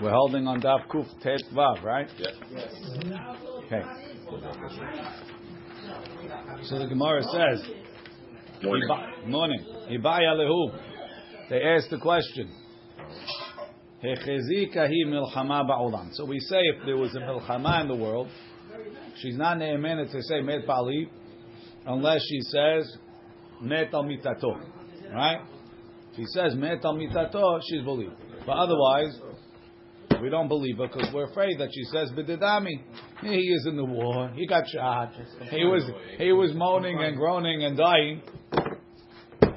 [0.00, 2.08] We're holding on Daf Kuf Tet Vav, right?
[2.16, 2.34] Yes.
[3.64, 3.82] Okay.
[6.62, 7.68] So the Gemara says,
[8.62, 8.88] Morning.
[9.26, 9.64] Morning.
[11.48, 12.52] They asked the question.
[14.04, 16.10] Hechezika hi milchama ba'olam.
[16.12, 18.28] So we say if there was a milchama in the world,
[19.20, 21.10] she's not ne'emenet to say met bali,
[21.86, 22.96] unless she says
[23.60, 24.79] met al mitato.
[25.12, 25.40] Right?
[26.16, 28.14] She says met al mitato, she's believed.
[28.46, 29.18] But otherwise,
[30.20, 32.82] we don't believe her because we're afraid that she says bididami.
[33.22, 34.30] He is in the war.
[34.34, 35.12] He got shot.
[35.50, 35.84] He was
[36.18, 38.22] he was moaning and groaning and dying.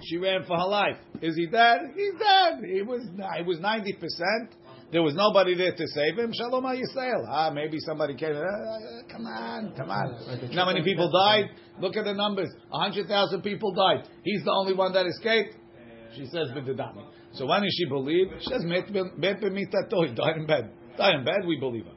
[0.05, 0.98] She ran for her life.
[1.22, 1.80] Is he dead?
[1.95, 2.59] He's dead.
[2.66, 3.02] He was
[3.38, 4.56] he was ninety percent.
[4.94, 6.32] There was nobody there to save him.
[6.34, 7.26] Shalom Yisrael.
[7.28, 8.36] Ah, maybe somebody came.
[8.36, 10.52] Uh, come on, come on.
[10.52, 11.46] You how many people died?
[11.80, 12.50] Look at the numbers.
[12.72, 14.08] A hundred thousand people died.
[14.24, 15.56] He's the only one that escaped.
[16.16, 17.08] She says b'dedami.
[17.34, 18.28] So when does she believe?
[18.42, 20.08] She says met met b'mitato.
[20.08, 20.70] He died in bed.
[20.95, 21.42] Died in bed.
[21.48, 21.92] We believe her.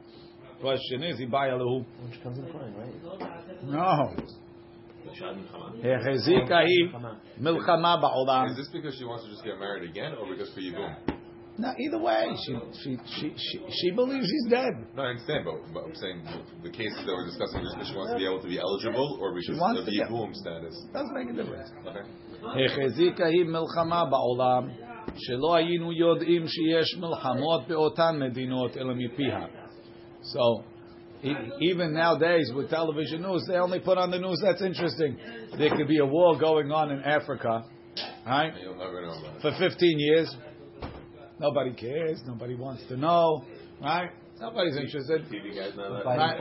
[0.59, 1.85] Question is, he buy alahu?
[2.01, 3.61] When she comes in crying, right?
[3.61, 4.15] No.
[5.83, 6.65] Hechezika hi
[7.39, 8.49] milchama ba'olam.
[8.49, 11.16] Is this because she wants to just get married again, or because for Yibum?
[11.58, 14.72] No, either way, she she she she, she believes he's dead.
[14.96, 16.24] No, I understand, but, but I'm saying
[16.62, 19.18] the cases that we're discussing just because she wants to be able to be eligible,
[19.20, 20.74] or because wants of to get- Yibum status.
[20.94, 21.68] Doesn't make a difference.
[21.86, 22.04] Okay.
[22.66, 24.68] החזיקה היא מלחמה בעולם,
[25.16, 29.46] שלא היינו יודעים שיש מלחמות באותן מדינות, אלא מפיה.
[30.22, 30.64] So,
[31.22, 35.16] e- even nowadays with television news, they only put on the news that's interesting.
[35.58, 37.62] There could be a war going on in Africa,
[38.26, 38.52] right?
[38.54, 39.42] And you'll never know about it.
[39.42, 40.34] For 15 years.
[41.39, 42.21] Nobody cares.
[42.25, 43.43] Nobody wants to know,
[43.81, 44.09] right?
[44.39, 45.23] Nobody's interested.
[45.25, 46.05] TV guys know that.
[46.05, 46.37] Biden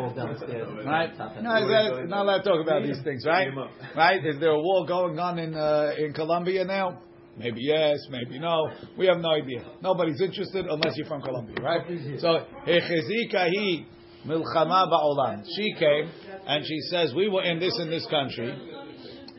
[0.84, 1.18] Right.
[1.18, 1.42] Right?
[1.42, 3.48] No, is that, not allowed to talk about these things, right?
[3.96, 4.24] Right?
[4.24, 7.00] Is there a war going on in uh, in Colombia now?
[7.38, 8.70] Maybe yes, maybe no.
[8.98, 9.64] We have no idea.
[9.82, 11.82] Nobody's interested unless you're from Colombia, right?
[12.18, 13.86] So, "Hechezika hi
[14.26, 16.10] milchama ba'olam." She came
[16.46, 18.54] and she says, "We were in this in this country,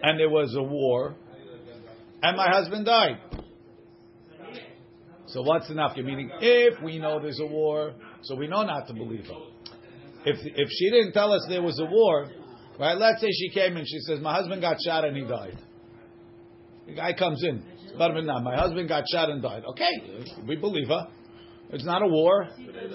[0.03, 1.16] and there was a war,
[2.24, 3.18] and my husband died."
[5.27, 5.97] So what's enough?
[5.97, 7.93] You meaning, if we know there's a war,
[8.23, 9.33] so we know not to believe her.
[10.25, 12.27] If if she didn't tell us there was a war,
[12.79, 12.97] right?
[12.97, 15.57] Let's say she came and she says, "My husband got shot and he died."
[16.85, 17.63] The guy comes in,
[17.97, 21.07] "Barminah, my husband got shot and died." Okay, we believe her.
[21.71, 22.47] It's not a war.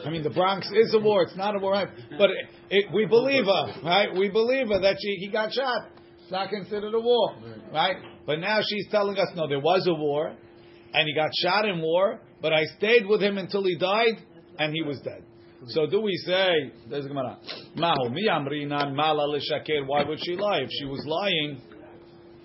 [0.05, 1.25] I mean, the Bronx is a war.
[1.25, 2.37] It's not a war, but it,
[2.71, 4.09] it, we believe her, right?
[4.17, 5.91] We believe her that she he got shot.
[6.23, 7.37] It's not considered a war,
[7.73, 7.97] right?
[8.25, 10.35] But now she's telling us, no, there was a war,
[10.93, 14.17] and he got shot in war, but I stayed with him until he died,
[14.59, 15.23] and he was dead.
[15.69, 17.39] So do we say, there's Gemara,
[17.77, 20.61] Mahu, mi amrinan mala l'shaker, why would she lie?
[20.63, 21.61] If she was lying,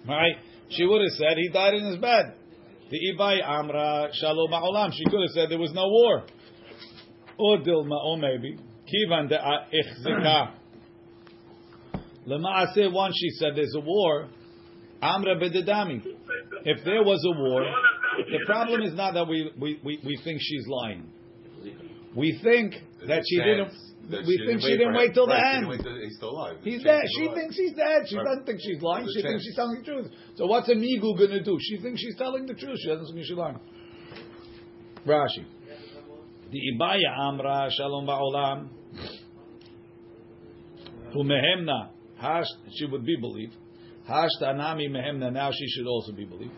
[0.07, 0.35] right,
[0.69, 2.35] she would have said he died in his bed.
[2.89, 6.25] The Ibai Amra Shalom Ma'olam, she could have said there was no war.
[7.39, 10.53] Or Dilma, or maybe, Kivan de Ichzika.
[12.27, 14.29] Lema'aseh, once she said there's a war,
[15.01, 16.01] Amra bededami.
[16.65, 17.63] If there was a war,
[18.17, 21.11] the problem is not that we, we, we, we think she's lying.
[22.15, 22.73] We think
[23.07, 23.71] that she didn't.
[24.09, 25.83] That We think she didn't wait till the Right, she end.
[25.83, 26.57] till he's still alive.
[26.63, 27.03] He's dead.
[27.17, 27.35] She alive.
[27.35, 28.07] thinks he's dead.
[28.07, 28.25] She Right.
[28.25, 29.03] doesn't think she's lying.
[29.05, 30.11] There's She thinks she's telling the truth.
[30.35, 31.57] So what's a migu going to do?
[31.59, 32.79] She thinks she's telling the truth.
[32.81, 33.59] She doesn't think she's lying.
[35.05, 35.43] Rashi.
[36.51, 38.69] The Ibaya Amra Shalom Ba'olam.
[41.13, 41.89] Umehemna.
[42.17, 42.47] Hash,
[42.77, 43.53] she would be believed.
[44.07, 45.31] Hash Tanami Mehemna.
[45.33, 46.53] Now she should also be believed.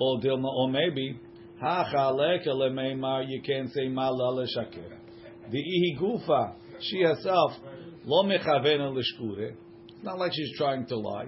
[0.00, 1.20] Or Dilma, or maybe.
[1.62, 3.24] Hachaleka Lemeimar.
[3.28, 4.98] You can't say Mala Leshaker.
[5.50, 6.54] The Ihi Gufa.
[6.80, 7.52] She herself.
[8.04, 9.52] Lo mechavena lishkure.
[9.88, 11.26] It's not like she's trying to lie.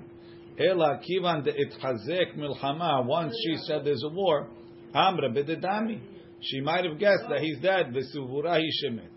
[0.59, 3.05] Ela kivan de itchazek milchama.
[3.07, 4.49] Once she said there's a war,
[4.95, 6.01] amra bededami.
[6.43, 7.95] She might have guessed that he's dead.
[7.95, 9.11] Vesuvura hi shemet.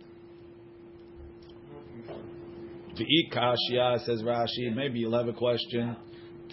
[2.96, 4.76] V'ikashya says Rashi.
[4.76, 5.96] Maybe you'll have a question.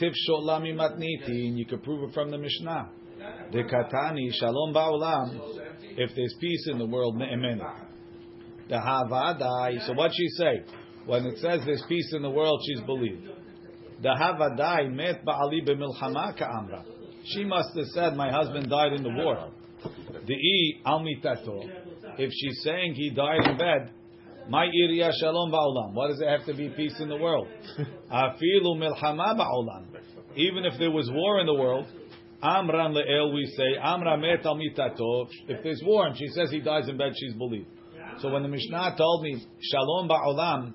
[0.00, 2.91] Tif sholami matniti, and you could prove it from the Mishnah.
[3.53, 5.41] The katani shalom ba'olam.
[5.97, 7.86] If there's peace in the world, ne'emenet.
[8.69, 9.86] The Havadai.
[9.86, 10.63] So what she say?
[11.07, 13.28] When it says there's peace in the world, she's believed.
[14.03, 16.84] The Havadai met ba'ali b'milchama ka'amra.
[17.24, 19.51] She must have said, my husband died in the war.
[20.27, 21.60] The i al mitato.
[22.19, 23.92] If she's saying he died in bed,
[24.48, 25.92] my iriya shalom ba'olam.
[25.95, 27.48] Why does it have to be peace in the world?
[28.13, 29.87] Afilu milchama ba'olam.
[30.37, 31.87] Even if there was war in the world,
[32.42, 35.28] Amran le'el we say, Amra met al mitato.
[35.48, 37.69] If there's war and she says he dies in bed, she's believed.
[38.21, 40.75] So when the Mishnah told me Shalom Ba'olam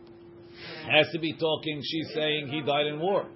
[0.90, 3.28] has to be talking, she's saying he died in war.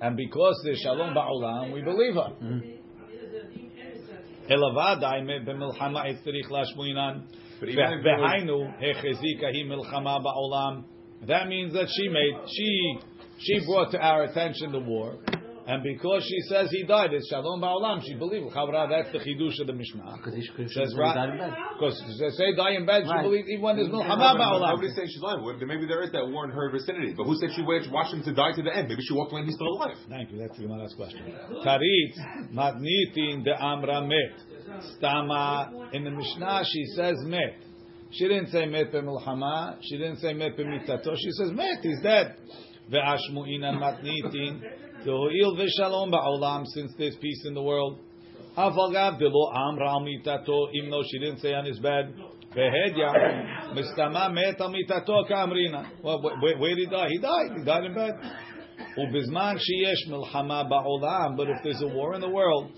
[0.00, 2.30] And because there's Shalom Ba'olam, we believe her.
[2.40, 2.73] Elavadai
[11.26, 12.98] That means that she made she
[13.38, 15.16] she brought to our attention the war,
[15.66, 18.02] and because she says he died, it's shalom ba'olam.
[18.04, 18.52] She believed.
[18.52, 20.02] Chavra, that's the chidush of the Mishnah.
[20.04, 21.54] Ah, because he should Says say right- died in bed.
[21.72, 23.22] Because they say die in bed, she Right.
[23.24, 24.70] believes even when there's No, milchama but ba'olam.
[24.76, 25.42] Nobody's saying she's lying.
[25.42, 27.14] Well, Maybe there is that war in her vicinity.
[27.16, 28.88] But who said she waited, watched him to die to the end?
[28.88, 29.96] Maybe she walked away and he's still alive.
[30.08, 30.38] Thank you.
[30.38, 31.22] That's the last question.
[31.64, 32.12] Tarit
[32.52, 34.36] matnitin de amra met.
[35.00, 37.56] Stama in the Mishnah she says met.
[38.10, 39.78] She didn't say met b'milchama.
[39.82, 41.16] She didn't say met b'mitato.
[41.16, 41.78] She says met.
[41.82, 42.36] He's dead.
[42.92, 44.60] Ve'ashmu'inan matnitin
[45.04, 47.98] to v'shalom ba'olam, since there's peace in the world.
[48.56, 52.14] Afagav delo amra mitato, even though she didn't say on his bed.
[52.56, 55.86] Mistama met kamrina.
[56.00, 57.08] Where did he die?
[57.10, 57.50] He died.
[57.58, 58.12] He died in bed.
[58.96, 61.36] Ubizman sheyesh milchama ba'olam.
[61.36, 62.70] But if there's a war in the world,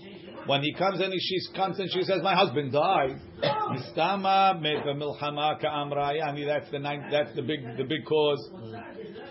[0.47, 5.59] when he comes in, she comes and she says, "My husband died." Mistama milchama.
[5.59, 8.49] That's the ninth, that's the big the big cause.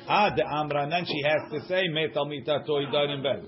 [0.08, 0.82] Ah, the amra.
[0.84, 3.44] And then she has to say, "Metal mitato." He died in bed.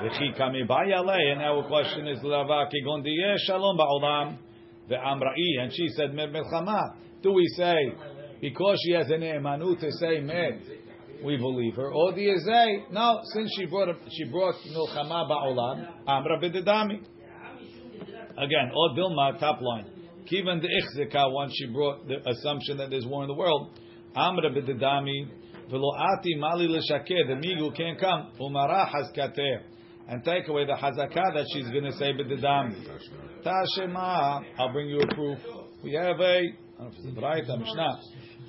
[0.00, 4.38] And our question is, shalom ba'olam."
[4.88, 7.92] The amrai, and she said, "Milchama." Do we say
[8.40, 10.60] because she has an emanu to say met?
[11.24, 11.92] We believe her.
[11.92, 17.00] Or you say, no, since she brought she brought milchama ba'olam, amra b'dedami.
[18.38, 19.86] Again, or Dilma, top line.
[20.30, 23.78] Kivan the ichzika, once she brought the assumption that there's war in the world,
[24.14, 25.28] amra b'dedami,
[25.70, 29.62] v'lo ati mali l'shakeh, the migu can't come, umara hazkateh,
[30.08, 32.86] and take away the hazakah that she's going to say b'dedami.
[33.44, 35.38] Tashema, I'll bring you a proof.
[35.84, 38.00] We have a, I don't know if it's a Mishnah.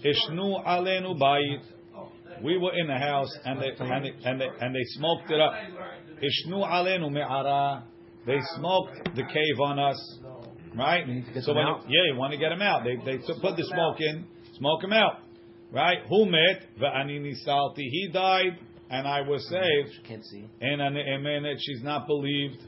[0.05, 1.61] Ishnu alenu bayit.
[2.43, 5.39] We were in the house and they and they, and they, and they smoked it
[5.39, 5.53] up.
[6.21, 7.85] Ishnu alenu me'ara.
[8.25, 10.19] They smoked the cave on us,
[10.75, 11.05] right?
[11.41, 11.83] So when out?
[11.87, 12.83] you, yeah, you want to get them out.
[12.83, 14.25] They they took- put the smoke in,
[14.57, 15.19] smoke them out,
[15.71, 15.99] right?
[16.09, 16.67] Who met?
[16.79, 17.77] Ve'ani nisalti.
[17.77, 18.57] He died,
[18.89, 19.95] and I was saved.
[19.95, 20.45] She can't see.
[20.61, 22.61] And an emenet, she's not believed.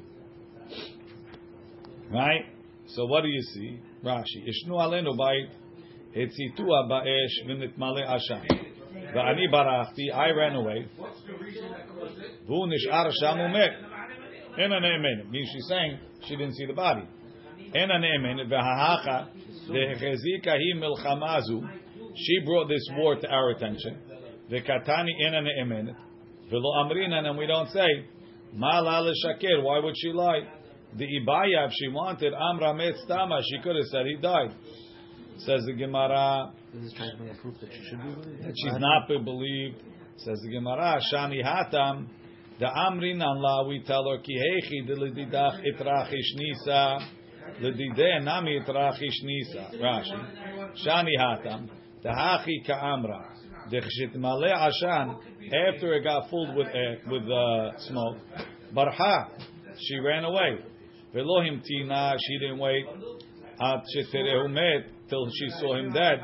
[2.12, 2.45] Right?
[2.88, 3.80] So what do you see?
[4.04, 4.44] Rashi.
[4.48, 5.50] Ishnu alenu bayit.
[6.16, 8.65] Etzitua ba'esh v'nitmale ashan.
[9.16, 10.14] V'ani barachti.
[10.14, 10.88] I ran away.
[12.50, 13.74] Nish'ar sham umet.
[14.60, 15.30] En an emenet.
[15.30, 17.08] Means she's saying she didn't see the body.
[17.74, 18.50] En an emenet.
[18.50, 19.28] V'hahacha.
[19.70, 21.68] De'echezika hi milchamazu.
[22.16, 23.98] She brought this war to our attention.
[24.52, 25.96] En an emenet.
[26.52, 27.88] V'lo amrinan, and we don't say,
[28.54, 30.42] Ma la l'shaker, why would she lie?
[30.98, 34.56] The Ibaya, if she wanted, Amra met stama, she could have said he died.
[35.40, 38.44] Says the Gemara, This is trying to bring a proof that she should be believed.
[38.44, 39.84] that she's not be believed.
[40.18, 42.08] Says the Gemara, Shani hatam,
[42.58, 47.00] the amrinan la, we tell her, ki hechi de l'didach itrachish nisa,
[47.62, 49.72] l'dideh nami itrachish nisa.
[49.76, 51.70] Rashi, Shani hatam,
[52.02, 53.26] the hachi ka'amra,
[53.70, 55.18] the chshitmale ashan,
[55.68, 58.18] after it got filled with uh, with uh, smoke,
[58.74, 59.28] barha,
[59.78, 60.60] she ran away.
[61.14, 62.86] Velohim tina, she didn't wait.
[63.60, 66.19] At sheterehu met till she saw him dead.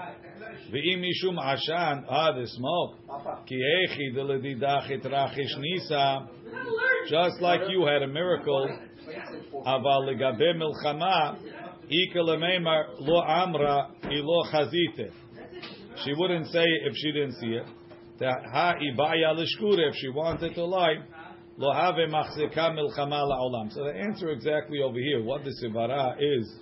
[0.72, 3.46] Ve'im mishum ashan, ah, the smoke.
[3.46, 6.28] Ki echi de ledidach itrachish nisa.
[7.10, 8.70] Just like you had a miracle.
[9.66, 11.38] Aval legabe milchama,
[11.90, 15.12] ika lemeimar lo amra ilo chazite.
[16.04, 17.66] She wouldn't say it if she didn't see it.
[18.22, 20.96] Ha ibaya lishkure, if she wanted to lie.
[21.58, 23.72] Lo have machzika milchama la'olam.
[23.74, 26.60] So the answer exactly over here, what the sivara is.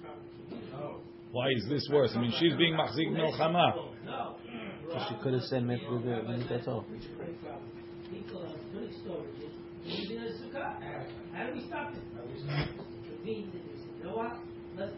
[1.32, 2.12] Why is this worse?
[2.16, 3.74] I mean, she's being machzik milchama.
[4.92, 6.86] So she could have said met with the with that's all.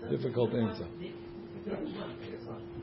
[0.09, 0.87] Difficult answer.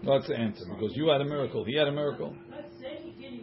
[0.03, 0.65] What's the answer?
[0.69, 2.37] Because you had a miracle, he had a miracle.
[2.51, 3.43] Let's say he gives you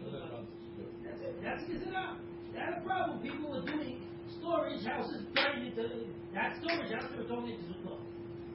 [1.43, 2.17] that's Gezerah.
[2.55, 3.19] That's a problem.
[3.21, 4.01] People are doing
[4.39, 7.99] storage houses turned into that storage house they were turning into Zukot.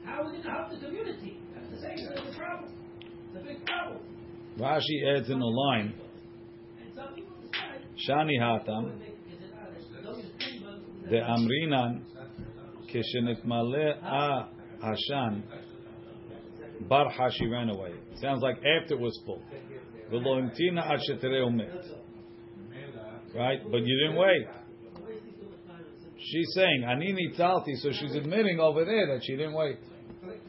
[0.05, 1.39] How is it help the community?
[1.53, 2.73] That's the same that's the problem.
[3.33, 3.99] It's a big problem.
[4.57, 5.93] Rashi adds in a line,
[6.83, 8.91] And some people decide Shani hatam,
[11.09, 12.01] the amrinan,
[12.93, 14.49] kishenit male a
[14.83, 15.43] hashan,
[16.89, 17.93] barha she ran away.
[18.21, 19.41] Sounds like after it was full.
[20.11, 21.69] V'lo imtina ad shetereu met.
[23.33, 23.59] Right?
[23.71, 24.47] But you didn't wait.
[26.17, 29.77] She's saying, ani nitzalti, so she's admitting over there that she didn't wait.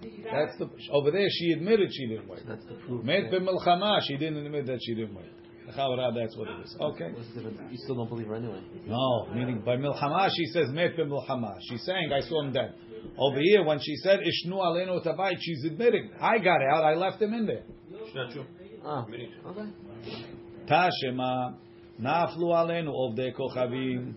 [0.03, 1.27] That's the over there.
[1.31, 2.41] She admitted she didn't wait.
[2.47, 3.05] That's the proof.
[3.05, 5.27] Met b'milchama, she didn't admit that she didn't wait.
[5.77, 6.77] Chavra, that's what it is.
[6.79, 7.13] Okay.
[7.13, 7.61] What's the difference?
[7.71, 8.61] You still don't believe her anyway.
[8.87, 11.57] No, meaning by milchama, she says met milchama.
[11.69, 12.75] She's saying I saw him dead.
[13.17, 17.23] Over here, when she said ishnu alenu tabayit, she's admitting I got out, I left
[17.23, 17.65] him in there.
[17.91, 18.45] It's not true.
[18.85, 19.31] Ah, okay.
[20.69, 21.55] Tashema
[22.01, 24.15] naflu alenu ovdei kochavim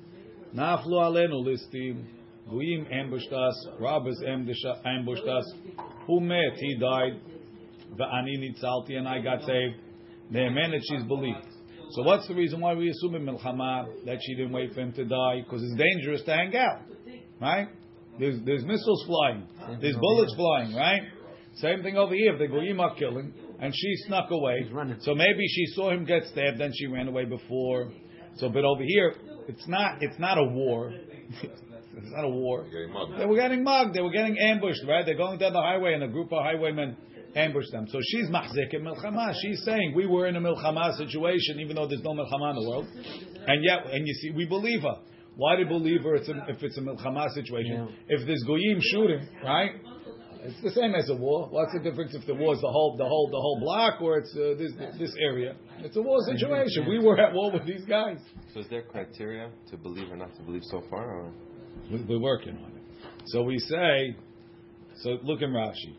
[0.53, 2.05] naflu alenu listim
[2.49, 5.53] goyim ambushed us, robbers ambushed us.
[6.07, 6.57] Who met?
[6.57, 7.19] He died.
[7.97, 9.75] Va'ani nitzalti, and I got saved.
[10.31, 11.45] Ne'emen that she's believed.
[11.91, 14.91] So what's the reason why we assume in Milchama that she didn't wait for him
[14.93, 15.41] to die?
[15.43, 16.81] Because it's dangerous to hang out,
[17.39, 17.67] right?
[18.19, 19.47] There's, there's missiles flying,
[19.81, 21.01] there's bullets flying, right?
[21.55, 22.33] Same thing over here.
[22.33, 24.67] If the goyim are killing, and she snuck away,
[25.01, 27.91] so maybe she saw him get stabbed, then she ran away before.
[28.37, 29.13] So, but over here,
[29.47, 30.01] it's not.
[30.01, 30.93] It's not a war.
[31.97, 32.65] it's not a war.
[32.69, 33.19] You're getting mugged.
[33.19, 33.93] They were getting mugged.
[33.93, 35.05] They were getting ambushed, right?
[35.05, 36.97] They're going down the highway, and a group of highwaymen
[37.35, 37.87] ambushed them.
[37.89, 39.33] So she's mahzik in milchama.
[39.41, 42.69] She's saying we were in a milchama situation, even though there's no milchama in the
[42.69, 42.87] world,
[43.47, 44.95] and yet, and you see, we believe her.
[45.35, 46.15] Why do you believe her?
[46.15, 47.89] It's a, if it's a milchama situation.
[48.07, 49.71] If there's goyim shooting, right?
[50.43, 51.47] It's the same as a war.
[51.49, 54.19] What's the difference if the war is the whole, the whole, the whole block, or
[54.19, 55.55] it's uh, this this area?
[55.79, 56.87] It's a war situation.
[56.87, 58.19] We were at war with these guys.
[58.53, 61.19] So is there criteria to believe or not to believe so far?
[61.19, 61.33] Or?
[61.91, 62.83] We- We're working on it.
[63.27, 64.15] So we say,
[64.97, 65.95] so look in Rashi.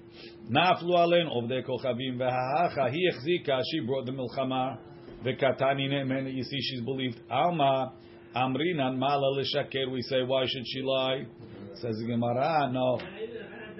[0.50, 3.60] Naflu alen ovdei kochavim v'ha'acha hi echzika.
[3.70, 4.78] She brought the milchama.
[5.24, 6.32] V'katani ne'emen.
[6.34, 7.20] You see, she's believed.
[7.30, 7.92] Alma
[8.34, 9.90] amrinan mala l'shaker.
[9.90, 11.26] We say, why should she lie?
[11.74, 12.98] Says the Gemara, no.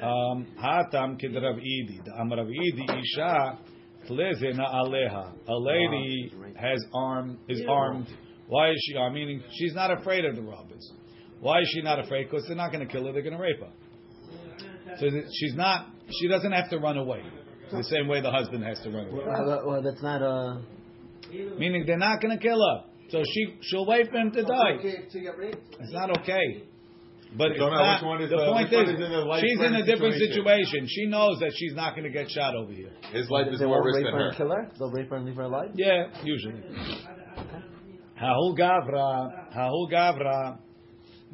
[0.02, 2.04] Um, Hatam kid Rav Idi.
[2.04, 3.58] The Am Rav Idi isha
[4.08, 5.32] tleze aleha.
[5.48, 8.06] A lady has arm is armed.
[8.48, 9.14] Why is she armed?
[9.14, 10.92] Meaning she's not afraid of the robbers.
[11.40, 12.31] Why is she not afraid?
[12.31, 13.12] Because they're not going to kill her.
[13.12, 13.71] They're going to rape her.
[14.99, 15.88] So she's not.
[16.21, 17.23] She doesn't have to run away.
[17.71, 19.25] The same way the husband has to run away.
[19.26, 20.59] Well, well, that's not uh
[21.59, 22.85] Meaning they're not going to kill her.
[23.11, 24.78] So she she'll wait for him to die.
[24.81, 26.62] It's not okay.
[27.37, 29.07] But it's Don't know not, which one is the the- point which one is, is
[29.07, 30.87] in a life she's in a different situation.
[30.87, 30.87] situation.
[30.88, 32.93] She knows that she's not going to get shot over here.
[33.12, 34.28] His life is they more won't risk than her her.
[34.28, 34.71] and kill her.
[34.78, 35.71] They'll rape her and leave her alive.
[35.75, 36.62] Yeah, usually.
[38.21, 40.59] Hahu Gavra, Hahu Gavra,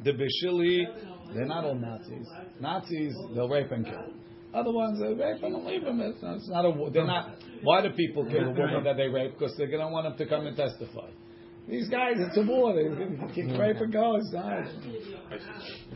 [0.04, 0.84] the Bishili,
[1.34, 2.26] they're not all Nazis.
[2.60, 4.12] Nazis, they'll rape and kill.
[4.54, 6.00] Other ones, they rape and leave them.
[6.00, 7.36] It's not, it's not a, they're not.
[7.62, 9.38] Why do people kill a woman that they rape?
[9.38, 11.08] Because they're going to want them to come and testify.
[11.68, 12.74] These guys, it's a war.
[12.74, 14.16] They kick rape and go.
[14.16, 14.64] It's not.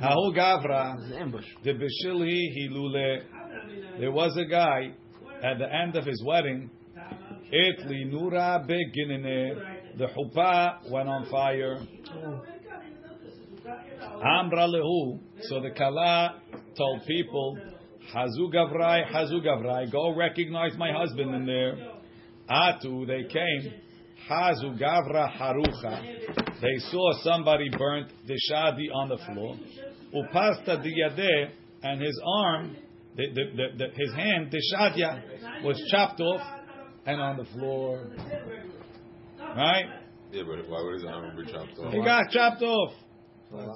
[0.00, 1.44] Hahu Gavra, It's an ambush.
[1.64, 3.18] the Bishili Hilule.
[3.98, 4.92] There was a guy
[5.42, 6.70] at the end of his wedding.
[7.52, 9.98] Itli Nura Beginine.
[9.98, 11.78] The chuppah went on fire.
[12.14, 12.42] Oh.
[14.22, 15.20] Amra lehu.
[15.42, 16.40] So the kala
[16.76, 17.58] told people,
[18.14, 21.76] Hazu gavrai, Hazu gavrai, go recognize my husband in there.
[22.50, 23.72] Atu, they came.
[24.30, 26.60] Hazu gavra harucha.
[26.60, 29.56] They saw somebody burnt the shadi on the floor.
[30.14, 31.50] Upasta diyadeh,
[31.82, 32.76] and his arm,
[33.16, 36.40] the, the, the, the, his hand, the shadya, was chopped off
[37.06, 38.08] and on the floor.
[39.38, 39.84] Right?
[40.32, 41.92] Yeah, but why would his arm be chopped off?
[41.92, 42.92] He got chopped off.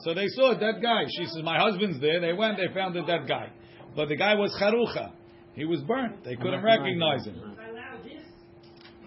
[0.05, 1.05] So they saw that guy.
[1.17, 2.57] She says, "My husband's there." They went.
[2.59, 3.51] They found a dead guy,
[3.95, 5.13] but the guy was charucha.
[5.55, 6.25] He was burnt.
[6.25, 7.37] They couldn't recognize him.
[7.37, 8.23] If I allow this,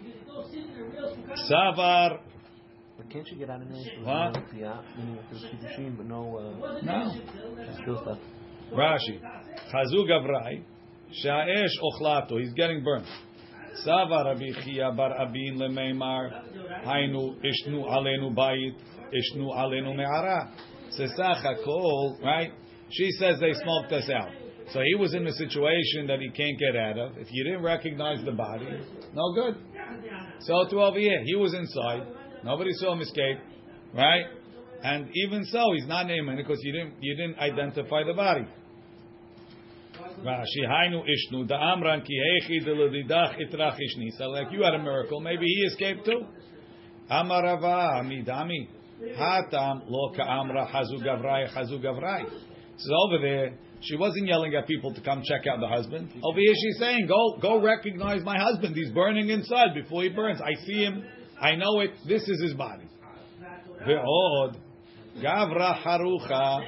[0.04, 1.52] you can go sit in a real sukkah.
[1.52, 2.20] Savar.
[2.98, 3.78] But can't you get out of there?
[4.04, 4.34] What?
[4.36, 7.12] no piyah, meaning if there's kiddushin, but no uh, No.
[7.82, 8.20] still stuff.
[8.72, 9.20] Rashi.
[9.72, 10.64] Chazu gavrai.
[11.24, 12.40] Sha'esh ochlato.
[12.40, 13.06] He's getting burnt.
[13.86, 16.86] Savar Rabbi Chia bar Abin lemeimar.
[16.86, 18.76] Hainu ishnu alenu bayit.
[19.14, 20.52] Ishnu alenu me'ara.
[20.98, 22.22] Sesach hakol.
[22.24, 22.52] Right?
[22.90, 24.30] She says they smoked us out.
[24.72, 27.18] So he was in a situation that he can't get out of.
[27.18, 28.68] If you didn't recognize the body,
[29.14, 29.58] no good.
[30.42, 32.08] So to over he was inside.
[32.44, 33.38] Nobody saw him escape,
[33.94, 34.26] right?
[34.84, 38.46] And even so, he's not naming because you didn't you didn't identify the body.
[40.24, 43.78] Rashi hainu ishnu da amran ki itrach
[44.20, 46.26] like you had a miracle, maybe he escaped too.
[47.10, 48.68] Amarava amidami
[49.18, 52.26] hatam lo ka amra hazu gavrai hazu gavrai.
[52.78, 56.10] So over there, she wasn't yelling at people to come check out the husband.
[56.24, 58.76] Over here, she's saying, "Go, go, recognize my husband.
[58.76, 59.74] He's burning inside.
[59.74, 61.04] Before he burns, I see him.
[61.40, 61.92] I know it.
[62.08, 62.88] This is his body."
[63.86, 64.56] Ve'od
[65.22, 66.64] gavra harucha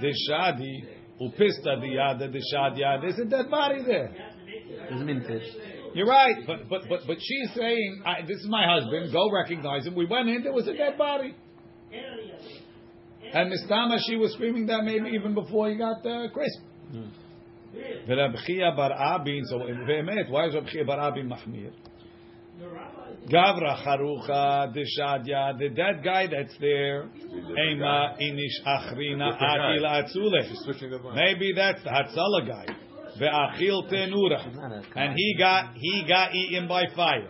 [0.00, 0.84] deshadi
[1.20, 3.00] upista diyada deshadya.
[3.00, 4.14] There's a dead body there.
[4.88, 5.42] There's mintage.
[5.94, 9.12] You're right, but but but but she's saying, I, "This is my husband.
[9.12, 10.42] Go recognize him." We went in.
[10.42, 11.34] There was a dead body.
[13.33, 16.61] And Miss Tama, she was screaming that maybe even before he got uh, crisp.
[18.07, 21.71] ורב חייא בר אבין, so באמת, why is רב חייא בר אבין מחמיר?
[23.27, 27.09] Gavra Charucha Deshadya, the dead guy that's there,
[27.69, 30.47] Ema Inish Achrina Akil Atzule.
[30.47, 31.15] She's switching the line.
[31.15, 32.65] Maybe that's the Hatzalah guy.
[33.19, 34.85] Ve'achil tenura.
[34.95, 37.29] And he got he got eaten by fire.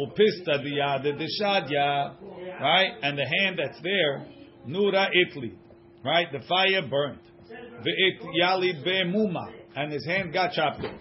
[0.00, 2.14] Upista diyada deshadya.
[2.61, 2.91] Right?
[3.01, 4.25] And the hand that's there,
[4.67, 5.53] Nura Itli.
[6.03, 6.27] Right?
[6.31, 7.19] The fire burnt.
[7.51, 9.51] Ve'it yalid be'muma.
[9.75, 10.95] And his hand got chopped off.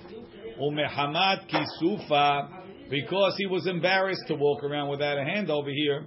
[0.60, 2.48] Umehamad kisufa.
[2.90, 6.06] Because he was embarrassed to walk around without a hand over here.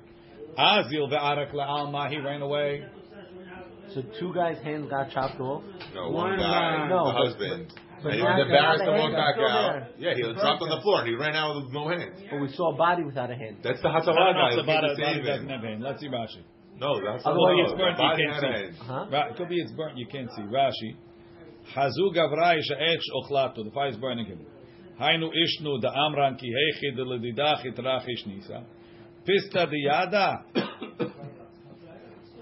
[0.57, 2.09] Azil ve'arak la'alma.
[2.09, 2.85] He ran away.
[3.93, 5.63] So two guys' hands got chopped off.
[5.93, 7.67] No, One one guy, No, the but- husband.
[7.75, 9.95] but and he was embarrassed to walk back out.
[9.97, 12.19] Yeah, he was dropped on the floor and he ran out with no hands.
[12.29, 13.63] But we saw a body without a hand.
[13.63, 14.49] That's the Hatzalah know guy.
[14.51, 15.83] if the body, to body save doesn't have hand.
[15.83, 16.43] Let's see Rashi.
[16.79, 18.47] No, that's Otherwise, the it's burnt, you body can't see.
[18.47, 18.75] a hand.
[18.81, 19.05] Huh?
[19.11, 20.43] Right, it could be it's burnt, you can't see.
[20.43, 20.97] Rashi.
[21.75, 23.63] Hazu gavrai sha'ech ochlato.
[23.63, 24.45] The fire is burning him.
[24.99, 28.63] Hainu ishnu da amran ki hechi de ledidach itrach ishnisa.
[29.25, 30.43] Pista diyada.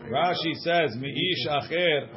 [0.10, 2.10] Rashi says, mi'ish acher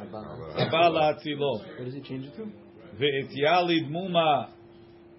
[0.57, 1.59] abala atzilo.
[1.77, 2.64] What does he change it to?
[2.99, 4.49] Ve'et yalid muma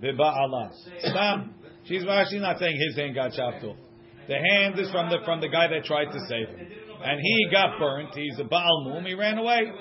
[0.02, 0.70] ve'ba'ala.
[1.00, 1.54] Stam.
[1.84, 3.76] She's Rashi not saying his hand got chopped off.
[4.28, 6.66] The hand is from the from the guy that tried to save him,
[7.04, 8.14] and he got burnt.
[8.14, 9.04] He's a Baal Mum.
[9.04, 9.72] He ran away.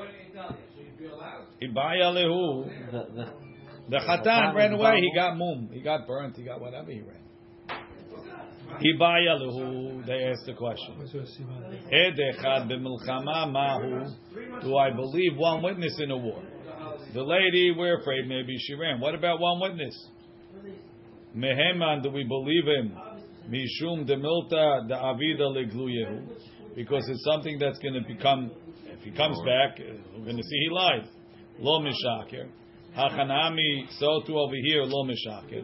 [1.59, 1.67] The
[3.89, 4.99] the Chatan ran away.
[4.99, 5.69] He got mum.
[5.71, 6.35] He got burnt.
[6.35, 7.21] He got whatever he ran.
[8.83, 10.05] Ibaya lehu.
[10.05, 10.95] They asked the question.
[11.91, 14.05] Ed echad b'milchama mahu.
[14.61, 16.41] Do I believe one witness in a war?
[17.15, 18.99] The lady, we're afraid maybe she ran.
[18.99, 19.95] What about one witness?
[21.33, 22.93] Meheman, do we believe him?
[23.49, 26.27] Mishum demilta da avida legluyehu.
[26.75, 28.51] Because it's something that's going to become,
[28.87, 31.07] if he comes back, we're going to see he lied.
[31.59, 32.49] Lo mishaker.
[32.97, 35.63] Hachanami, so too over here, lo mishaker.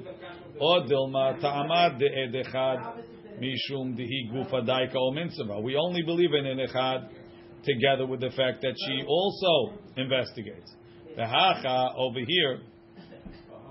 [0.58, 3.04] O dilma ta'amad de edechad
[3.42, 5.60] mishum dehi gufa daika o.
[5.60, 7.10] We only believe in an echad
[7.66, 10.76] together with the fact that she also investigates.
[11.16, 12.60] The hacha over here,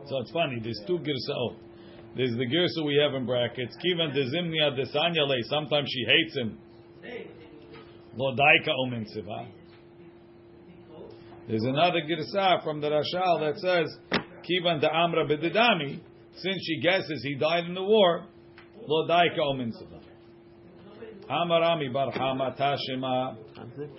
[0.07, 1.57] so it's funny, there's two girsaot.
[2.17, 3.77] There's the girsa we have in brackets.
[3.77, 5.39] Kivan de zimnia de sanyale.
[5.45, 6.59] Sometimes she hates him.
[8.17, 9.47] Lo daika o.
[11.47, 13.97] There's another girsa from the Rashal that says,
[14.49, 16.01] Kivan de amra bedidami.
[16.37, 18.27] Since she guesses he died in the war,
[18.87, 20.01] lo daika o mitzvah.
[21.31, 23.37] Amarami bar Hama tashema.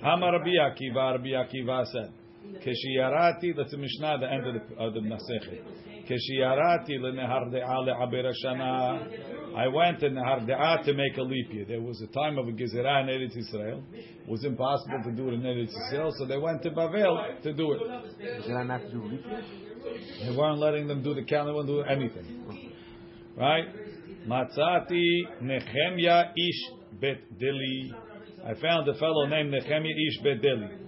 [0.01, 2.11] Hamar Rabbi Akiva, Rabbi Akiva said,
[2.59, 5.61] Keshiyarati, that's the Mishnah, the end of the, of the Masechet.
[6.07, 9.07] Keshiyarati lenehar de'ah le'aber Shana.
[9.55, 11.65] I went to Nehar De'ah to make a leap year.
[11.67, 13.83] There was a time of a Gezerah in Eretz Israel.
[13.93, 17.53] It was impossible to do it in Eretz Israel, so they went to Bavel to
[17.53, 17.81] do it.
[18.49, 19.43] I not do leap year?
[20.23, 22.71] They weren't letting them do the calendar, wouldn't do anything.
[23.35, 23.65] Right?
[24.25, 27.91] Matzati Nehemia Ish Bet Dili.
[28.45, 30.80] I found a fellow named Nehemia Ish Bet Dili.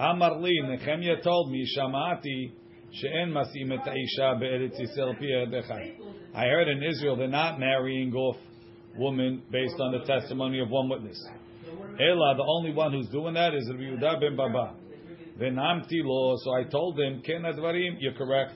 [0.00, 2.52] Told me, Shamati,
[2.92, 5.14] She'en Masim et Isha Be'eretz Yisrael
[6.34, 8.36] I heard in Israel they're not marrying off
[8.96, 11.22] women based on the testimony of one witness.
[12.00, 14.74] Ela, the only one who's doing that is Rabbi Yehuda ben Baba.
[15.38, 18.54] Venamti lo, so I told him, Ken advarim, you're correct.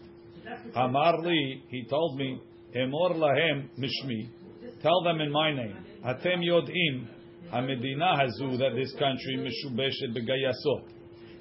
[0.75, 2.41] Amar li, he told me,
[2.75, 4.31] Emor lahem mishmi,
[4.83, 5.77] tell them in my name.
[6.05, 7.07] Atem yodim,
[7.53, 10.94] hamedina hazu, that this country mishubeshet begayasot.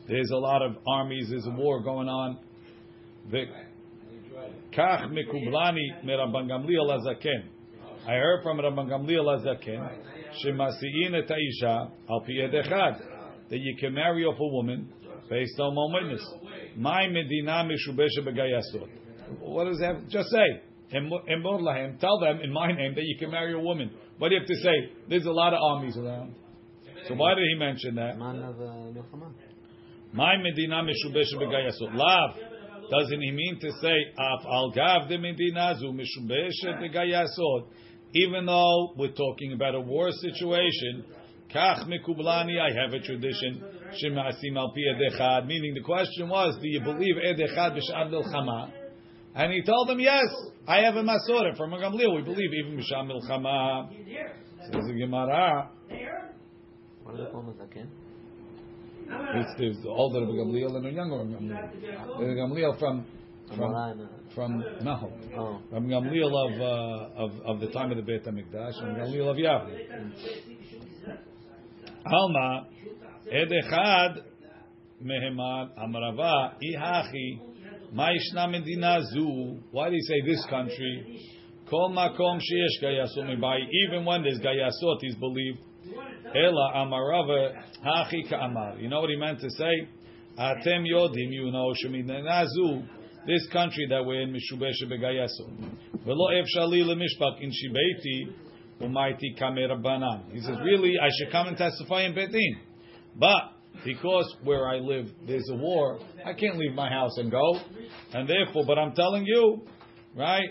[0.07, 2.39] There's a lot of armies, there's a war going on.
[4.75, 7.43] Kach merabban Gamliel azaken.
[8.05, 9.89] I heard from Rabban Gamliel azaken,
[10.43, 11.31] shemasiin et
[12.09, 14.91] al pi yed that you can marry off a woman
[15.29, 16.33] based on one witness.
[16.75, 18.89] My medina mishubeshet begayasot.
[19.39, 20.09] What does that?
[20.09, 20.61] Just say.
[20.93, 21.99] Emor.
[21.99, 23.89] Tell them in my name that you can marry a woman.
[24.17, 24.91] What do you have to say?
[25.09, 26.35] There's a lot of armies around.
[27.07, 28.17] So why did he mention that?
[30.13, 31.95] My medina mishubeshet begayasot.
[31.95, 32.35] Lav.
[32.91, 37.67] Doesn't he mean to say af al gav de medina zu mishubeshet begayasot?
[38.13, 41.03] Even though we're talking about a war situation,
[41.49, 42.59] kach mikublani.
[42.61, 43.63] I have a tradition.
[44.03, 45.47] Shemaasim al pi edechad.
[45.47, 48.71] Meaning the question was, do you believe edechad b'shad milchama?
[49.33, 50.27] And he told them, yes,
[50.67, 52.15] I have a masorah from a Gamliel.
[52.15, 53.89] We believe even b'shad milchama.
[54.61, 55.71] Says the Gemara.
[57.01, 57.89] What do they call again?
[59.35, 62.19] It's the older Rabbi Gamliel and a younger Rabbi Gamliel.
[62.19, 63.05] Rabbi Gamliel from
[63.55, 65.59] from from no, Oh.
[65.71, 69.37] Rabbi Gamliel of uh, of of the time of the Beit Hamikdash, and Gamliel of
[69.37, 69.75] Yavne.
[72.05, 72.67] Alma
[73.31, 74.23] edechad
[75.03, 77.39] meheman amrava ihachi
[77.93, 79.59] ma'ishna medina zu.
[79.71, 81.19] Why do you say this country?
[81.69, 83.67] Kol makom sheyesh gayasot.
[83.87, 85.59] Even when there's gayasot, he's believed.
[86.35, 87.53] Ela amarava
[87.85, 88.81] hachi.
[88.81, 89.87] You know what he meant to say?
[90.37, 92.87] Atem yodim, you know, sheminazu.
[93.25, 96.05] This country that we're in, mishubeshe begayasot.
[96.05, 98.33] Velo ef shali lemishpak in shibeiti
[98.81, 100.31] umaiti kamer banan.
[100.33, 102.57] He says, really, I should come and testify in Betin.
[103.15, 103.53] But
[103.85, 107.59] because where I live there's a war, I can't leave my house and go.
[108.13, 109.65] And therefore, but I'm telling you,
[110.15, 110.49] right?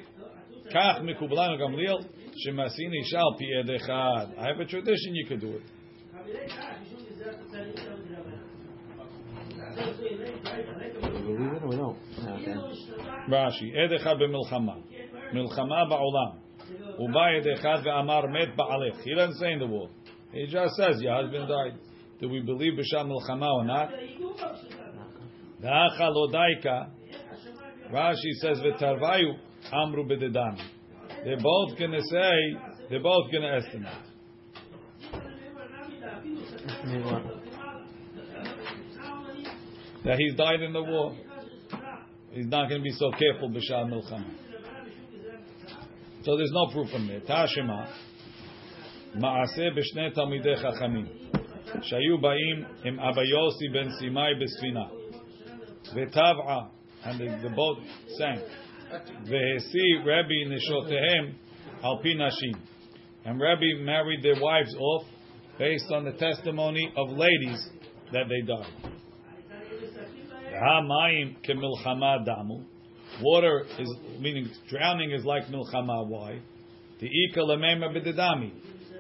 [0.73, 2.07] Kach mikublan gamliel
[2.47, 3.37] shemasini shal.
[4.39, 5.63] I have a tradition, you could do it.
[13.29, 13.73] Rashi,
[14.15, 14.83] b'milchama.
[15.35, 16.39] Milchama ba'olam.
[16.99, 17.41] Uba
[17.85, 19.03] ve'amar met ba'alech.
[19.03, 19.89] He doesn't say in the war.
[20.33, 21.79] He just says, your husband died.
[22.21, 23.91] Do we believe b'sham milchama or not?
[27.93, 28.61] Rashi says,
[29.73, 30.05] amru.
[31.24, 33.94] They're both going to say, they're both going to estimate.
[36.86, 37.24] Maybe what?
[40.06, 41.16] That he's died in the war.
[42.32, 44.32] He's not going to be so careful b'sham milchama.
[46.24, 47.22] So there's no proof from there.
[47.22, 47.88] Tashema.
[49.16, 51.06] מעשה בשני תלמידי חכמים
[51.82, 54.86] שהיו באים עם אבא יוסי בן סימאי בספינה
[55.96, 56.62] וטבעה
[57.04, 57.78] and the, the boat
[58.18, 58.42] sank
[59.27, 61.35] Vehesi Rabbi Nishotehem
[61.83, 62.57] alpinashim,
[63.25, 65.05] And Rabbi married their wives off
[65.59, 67.69] based on the testimony of ladies
[68.13, 68.93] that they died.
[71.49, 72.65] Kemilchama damu.
[73.21, 76.07] Water is meaning drowning is like milchama.
[76.09, 76.41] Why?
[77.01, 78.53] The ikalamema.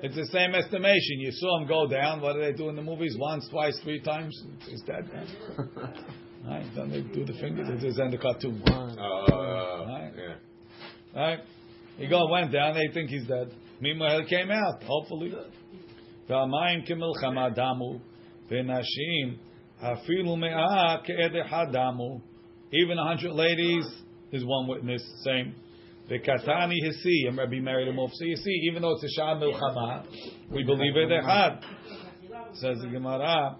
[0.02, 1.20] It's the same estimation.
[1.20, 2.20] You saw him go down.
[2.20, 3.16] What do they do in the movies?
[3.18, 4.36] Once, twice, three times.
[4.68, 5.04] Is that?
[6.45, 6.59] Right?
[6.59, 6.75] right?
[6.75, 7.67] Don't they do the fingers?
[7.69, 8.61] It is in the cartoon.
[8.67, 10.11] Uh, Right.
[10.15, 11.19] yeah.
[11.19, 11.39] Right?
[11.97, 12.75] He go went down.
[12.75, 13.51] They think he's dead.
[13.81, 14.83] Meanwhile, he came out.
[14.83, 15.33] Hopefully.
[16.29, 17.99] והמים כמלחמה דמו,
[18.51, 19.35] ונשים
[19.79, 22.19] אפילו מאה כעד אחד דמו.
[22.73, 23.85] Even a hundred ladies
[24.33, 25.55] is one witness, same.
[26.09, 28.11] V'katani hisi, and Rabbi married him off.
[28.13, 30.05] So you see, even though it's a shah milchama,
[30.51, 31.61] we believe it echad.
[32.55, 33.57] Says the Gemara,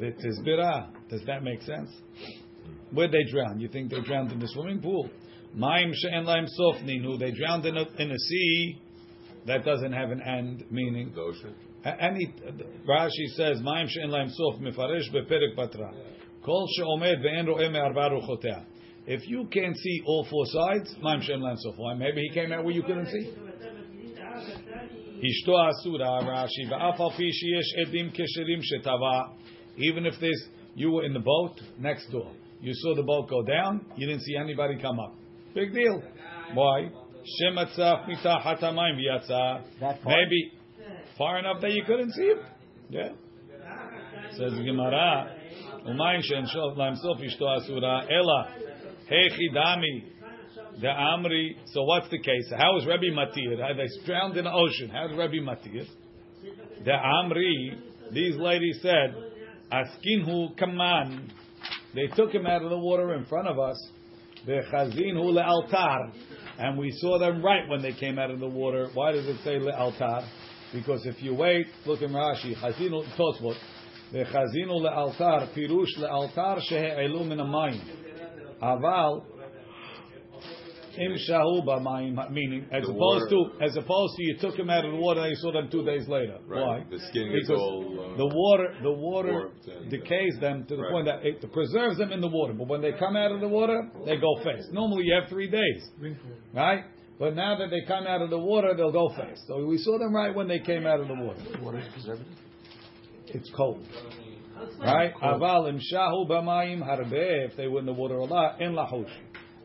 [0.00, 0.88] v'tizbira.
[1.08, 1.90] Does that make sense?
[2.92, 3.60] Where'd they drown?
[3.60, 5.10] You think they drowned in the swimming pool?
[5.54, 7.18] Maim she'en laim sof ninu.
[7.18, 8.78] They drowned in a, in a sea
[9.46, 11.54] that doesn't have an end, meaning The ocean.
[11.84, 12.34] Any
[12.86, 15.92] Rashi says, "Ma'im she'en lahem sof mefarish beperek patra."
[16.44, 18.64] Kol she'omed ve'en ro'eh me'arba ruchotea.
[19.06, 21.94] If you can't see all four sides, "Ma'im she'en lahem sof." Why?
[21.94, 23.32] Maybe he came out where you couldn't see.
[25.20, 29.34] Ishto asura Rashi va'af al pi sheyesh edim kesherim shetava.
[29.78, 33.42] Even if there's you were in the boat next door, you saw the boat go
[33.42, 35.14] down, you didn't see anybody come up.
[35.54, 36.02] Big deal.
[36.54, 36.90] Why?
[37.42, 39.62] Shematzaf mitachat hamayim v'yatza.
[39.80, 40.00] That?
[40.04, 40.52] Maybe
[41.16, 42.38] far enough that you couldn't see it.
[42.90, 43.08] Yeah.
[44.32, 45.36] Says Gemara,
[45.86, 48.54] "Umayim she'en shov laim sof ishto asura ela
[49.10, 50.04] hechi dami
[50.80, 52.52] the amri." So what's the case?
[52.56, 53.62] How is Rabbi Matir?
[53.62, 54.90] Are they drowned in the ocean?
[54.90, 55.86] How is Rabbi Matir?
[56.84, 57.78] The amri.
[58.10, 59.14] These ladies said,
[59.72, 61.30] "Askinhu kaman."
[61.94, 63.76] They took him out of the water in front of us.
[64.46, 66.12] The chazinhu le'altar,
[66.58, 68.88] and we saw them right when they came out of the water.
[68.94, 70.24] Why does it say le'altar?
[70.72, 73.56] Because if you wait, look in Rashi, chazinu tosbot,
[74.12, 77.38] the chazinu le'altar, pirush le'altar shehe'elu min.
[78.62, 79.24] Aval,
[80.98, 84.70] im shahu b'mayim, meaning as The opposed water- to as opposed to you took him
[84.70, 86.38] out of the water and you saw them two days later.
[86.46, 86.60] Right.
[86.60, 86.84] Why?
[86.90, 90.76] The skin is because all, uh, the water the water warped uh, decays them to
[90.76, 90.92] the right.
[90.92, 92.52] point that it preserves them in the water.
[92.52, 94.72] But when they come out of the water, they go fast.
[94.72, 95.82] Normally you have three days,
[96.52, 96.84] right?
[97.18, 99.40] But now that they come out of the water, they'll go fast.
[99.48, 101.40] So we saw them right when they came out of the water.
[101.60, 102.32] Water is preservative.
[103.26, 103.84] It's cold.
[104.80, 105.12] Right?
[105.14, 107.46] Aval im shahu b'mayim harbe.
[107.50, 109.10] If they were in the water a lot, in lahush.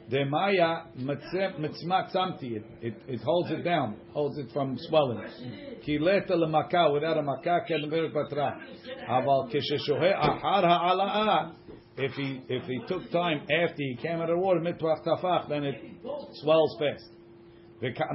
[0.10, 2.62] The maya mitzmat samti.
[2.82, 5.22] It, it holds it down, holds it from swelling.
[5.86, 8.60] Ki leta lemaka without a makah ken patra.
[9.10, 11.56] Aval kisheshohe ahar ha'ala'a.
[11.96, 15.48] If he if he took time after he came out of the water mitwach tafach,
[15.48, 15.76] then it
[16.42, 17.10] swells fast.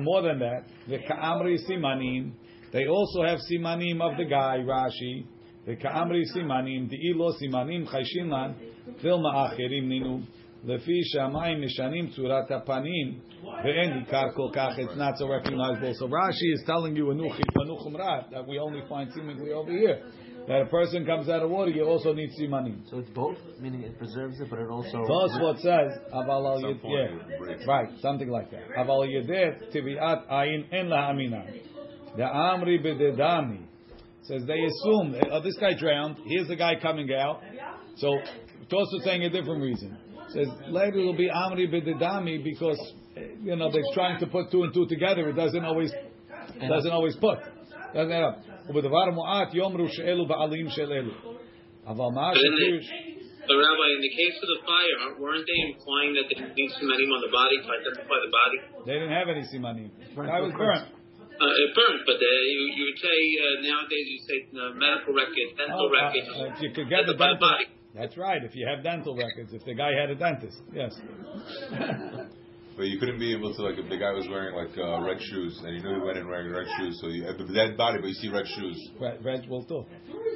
[0.01, 2.33] More than that, the ka'amri simanim.
[2.73, 5.27] They also have simanim of the guy Rashi.
[5.67, 8.57] The ka'amri simanim, the ilo simanim chayshin lan,
[9.03, 10.27] vilma acherim ninu.
[10.66, 13.20] לפי שהמים משנים צורת הפנים
[13.64, 15.94] ואין עיקר כל כך, it's not so recognizable.
[16.00, 19.72] So Rashi is telling you a nuchit, a nuchumrat, that we only find seemingly over
[19.72, 20.00] here.
[20.48, 22.78] that a person comes out of water, you also need simanim.
[22.90, 24.98] So it's both, meaning it preserves it, but it also.
[25.12, 27.66] Tosfot says, "Aval al Some yed- point yeah, it breaks.
[27.68, 28.66] right, something like that.
[28.78, 31.44] Aval yedeh tiviat ayin en lahamina.
[32.18, 33.62] The amri bededami
[34.24, 36.18] says they assume that, oh, this guy drowned.
[36.26, 37.42] Here's the guy coming out.
[37.96, 38.10] So
[38.70, 39.98] Tosfot saying a different reason.
[40.34, 42.80] Says later it'll be amri bededami because
[43.16, 45.30] eh, you know they're trying to put two and two together.
[45.30, 45.92] It doesn't always
[46.60, 47.40] doesn't always put.
[47.94, 48.38] Doesn't add up.
[48.70, 51.12] ובדבר מועט יאמרו שאלו בעלים של אלו.
[51.88, 52.88] אבל מה But in the- שפירוש...
[53.44, 56.72] But Rabbi, in the case of the fire, aren't- weren't they implying that they need
[56.80, 58.58] simanim on the body to identify the body?
[58.88, 59.90] They didn't have any simanim.
[60.16, 60.88] Burnt Guy was to a burnt.
[61.44, 65.12] Uh, it burnt, but uh, you, you would say uh, nowadays you say uh, medical
[65.22, 66.28] records, dental Oh, uh, records.
[66.40, 67.52] uh, if you could get the identify dental.
[67.52, 67.66] body.
[67.98, 68.42] That's right.
[68.44, 70.94] If you have dental records, if the guy had a dentist, yes.
[72.76, 75.22] But you couldn't be able to like if the guy was wearing like uh, red
[75.22, 77.78] shoes and you knew he went in wearing red shoes, so you have the dead
[77.78, 78.78] body, but you see red shoes.
[79.00, 79.86] Red- Red will too.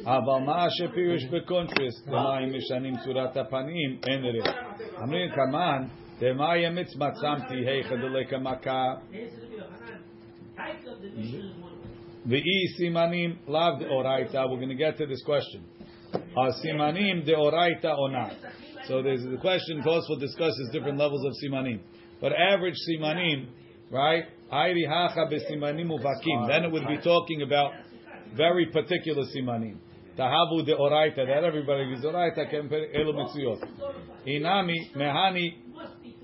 [0.05, 4.53] אבל מה שפירוש בקונטרסט, למים משנים צורת הפנים, אין רב.
[5.03, 5.83] אמרים כמן,
[6.19, 8.93] דמאי מצמצמתי היכא דלקה מכה,
[10.55, 11.77] Types of the issue is one.
[12.25, 15.61] ואי סימנים לאו דאורייתא, we're going to get to this question.
[16.36, 18.32] Are simanim deoraita or not?
[18.88, 19.82] So there's the question.
[19.82, 21.80] Tosfot discusses different levels of simanim,
[22.20, 23.48] but average simanim,
[23.90, 24.24] right?
[24.52, 26.48] Airi hacha besimanim uvakim.
[26.48, 27.72] Then it would be talking about
[28.36, 29.76] very particular simanim.
[30.18, 31.16] Tahavu deoraita.
[31.16, 32.50] That everybody is deoraita.
[32.50, 33.68] Kem elu.
[34.26, 35.54] Inami mehani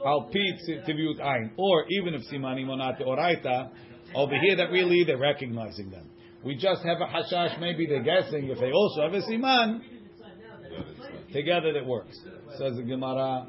[0.05, 1.53] al pi tiviut ain.
[1.57, 3.71] Or even if simanim are not deoraita,
[4.15, 6.11] over here that really they're recognizing them.
[6.49, 7.61] We just have a hashash.
[7.61, 9.83] Maybe they're guessing if they also have a siman.
[11.31, 12.19] Together it works.
[12.57, 13.49] Says the Gemara.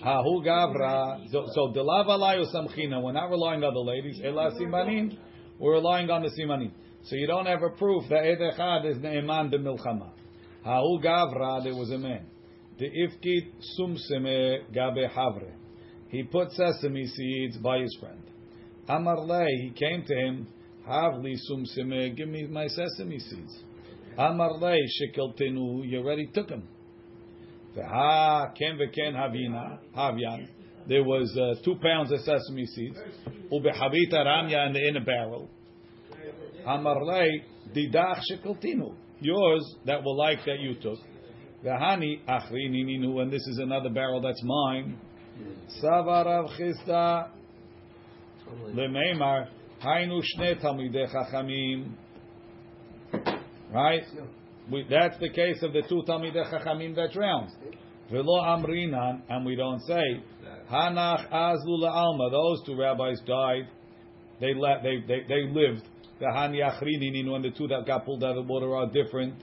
[0.00, 1.28] Hahu gavra.
[1.32, 3.02] So, delav alayu samchina.
[3.02, 4.20] We're not relying on the ladies.
[4.22, 5.18] Ela simanim.
[5.58, 6.70] We're relying on the simanim.
[7.06, 10.10] So you don't have a proof that Ed Echad is ne'eman de milchama.
[10.64, 11.64] Hahu gavra.
[11.64, 12.24] There was a man.
[12.78, 15.54] The ifkid sumseme gabe havre.
[16.06, 18.22] He put sesame seeds by his friend.
[18.88, 19.46] Amar.
[19.48, 20.46] He came to him.
[20.86, 22.16] Havli sumseme.
[22.16, 23.62] Give me my sesame seeds.
[24.16, 25.88] Amar lei shekeltenu.
[25.88, 26.68] You already took them.
[27.76, 30.48] Veha ken veken havina havyan.
[30.88, 32.98] There was uh, two pounds of sesame seeds.
[33.52, 35.48] Ubehavita ramya the in a barrel.
[36.66, 38.94] Amar lei didach shekeltinu.
[39.20, 40.98] Yours that were like that you took.
[41.64, 43.20] Vehani achrini ninu.
[43.22, 44.98] And this is another barrel that's mine.
[45.82, 47.28] Savarav chista
[48.74, 49.48] lemeimar
[49.84, 51.92] hainu shne chachamim.
[53.72, 54.02] Right?
[54.70, 57.50] We, that's the case of the two Talmidei Chachamim that drowned.
[58.10, 60.22] Velo Amrinan, and we don't say
[60.70, 62.30] Hanach Azlu Alma.
[62.30, 63.68] Those two rabbis died.
[64.40, 65.86] They let they they, they lived.
[66.18, 69.34] The Hani Achrinin, when the two that got pulled out of the water are different.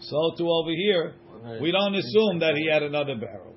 [0.00, 1.14] So too over here,
[1.60, 3.54] we don't assume that he had another barrel.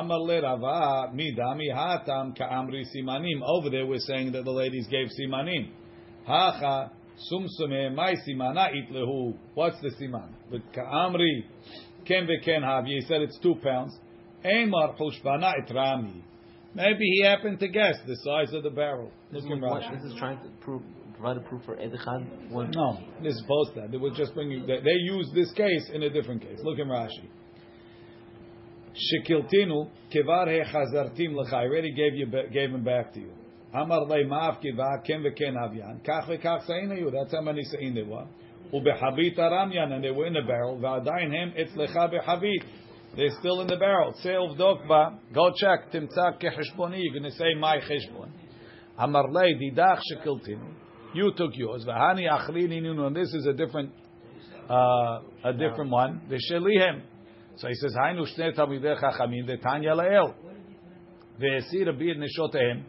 [0.00, 3.40] Amar le Rava midami hatam ka'amri simanim.
[3.44, 5.70] Over there, we're saying that the ladies gave simanim.
[6.26, 6.90] Hacha
[7.30, 9.36] sumsume my simana itlehu.
[9.54, 10.30] What's the siman?
[10.50, 11.44] But ka'amri
[12.06, 12.88] ken veken havi.
[12.88, 13.96] He said it's two pounds.
[14.44, 16.22] Emar hushbana itrami.
[16.74, 19.10] Maybe he happened to guess the size of the barrel.
[19.30, 20.82] What- This is trying to prove,
[21.16, 22.50] provide a proof for Edechad.
[22.50, 22.72] One.
[22.72, 23.92] No, this is post that.
[23.92, 24.66] They were just bringing.
[24.66, 26.58] They, they use this case in a different case.
[26.64, 27.28] Look in Rashi.
[28.94, 31.54] Shekiltinu kevar hechazartim lecha.
[31.54, 33.32] I already gave you gave him back to you.
[33.72, 36.00] Amar lei maaf kiva ken veken havyan.
[36.06, 37.10] Kach vekach seinayu.
[37.10, 38.26] That's how many sein there were.
[38.72, 40.78] Ubehabit aramyan, and they were in the barrel.
[40.78, 42.64] Va'adayin hem etzlecha behabit.
[43.16, 44.14] They're still in the barrel.
[44.22, 45.18] Seil vdokba.
[45.34, 45.90] Go check.
[45.92, 46.98] Timtza kecheshboni.
[46.98, 48.30] You're going to say my cheshbon.
[48.96, 50.72] Amar lei didach shekiltinu.
[51.14, 51.84] You took yours.
[51.84, 53.08] V'hani achlini ninu.
[53.08, 53.92] And this is a different,
[54.70, 56.22] uh, a different one.
[56.30, 57.02] V'shelihem.
[57.56, 60.34] So he says, Hainu shnei talmidei chachamim v'tanya la'el.
[61.40, 62.82] Ve'esir abir neshotehem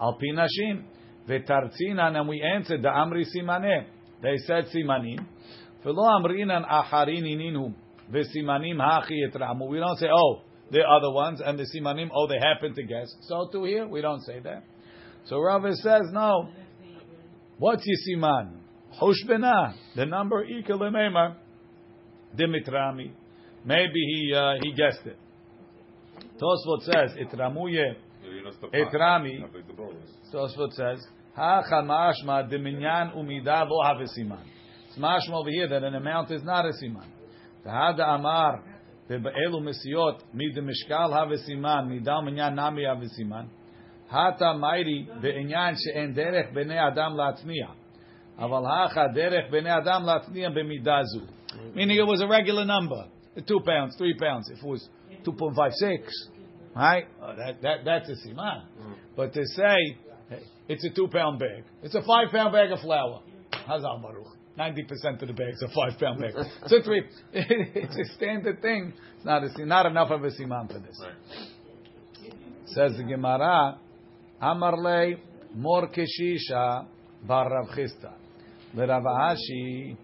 [0.00, 0.84] al pi nashim.
[1.28, 3.86] V'tartzinan, and we answered, the amri simaneh.
[4.22, 5.26] They said simanim.
[5.84, 7.74] V'lo amrinan acharini ninu.
[8.10, 9.68] V'simanim hachi etramu.
[9.68, 13.14] We don't say, oh, the other ones, and the simanim, oh, they happen to guess.
[13.22, 14.64] So too here, we don't say that.
[15.26, 16.48] So Rava says, no.
[17.58, 18.60] What's your siman?
[19.00, 19.74] Hushbena.
[19.96, 21.36] The number equal lememar.
[22.36, 23.10] Dimitrami.
[23.65, 25.17] Maybe he uh, he guessed it.
[26.41, 27.95] Tosfot says itramuye.
[28.23, 28.93] You know, it's the Hey, pot.
[28.93, 29.39] Rami.
[29.41, 30.33] How big the bowl is.
[30.33, 34.43] Tosfot says ha chamashma deminyan umida lo have a siman.
[34.89, 37.07] It's mashma over here that an amount is not a siman.
[37.65, 38.63] V'hada amar
[39.07, 43.47] be'elu mesiot mi demishkal have a siman midal minyan nami have a siman.
[44.09, 47.75] Hata mairi be'inyan she'en derech b'nei adam latzniya.
[48.39, 51.25] אבל הכה דרך בני אדם להתניע במידה זו.
[51.75, 53.05] Meaning it was a regular number.
[53.46, 54.50] Two pounds, three pounds.
[54.50, 54.88] If it was
[55.24, 55.98] 2.56,
[56.74, 57.04] right?
[57.20, 58.62] Oh, that, that, that's a siman.
[58.80, 58.94] Mm.
[59.16, 59.98] But to say,
[60.30, 61.64] hey, it's a two pound bag.
[61.82, 63.22] It's a five pound bag of flour.
[63.68, 64.26] Hazal Baruch.
[64.58, 66.34] 90% of the bags are five pound bags.
[66.62, 67.02] It's a three.
[67.32, 68.94] It's a standard thing.
[69.16, 70.98] It's not, a, not enough of a siman for this.
[72.66, 73.78] Says the Gemara,
[74.42, 75.16] Amarle
[75.54, 76.86] Mor Keshisha
[77.26, 78.12] Bar Rav Chisda.
[78.74, 79.96] The Rav Ashi,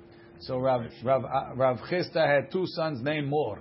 [0.43, 3.61] so Rav, Rav, uh, Rav Chisda had two sons named Mor.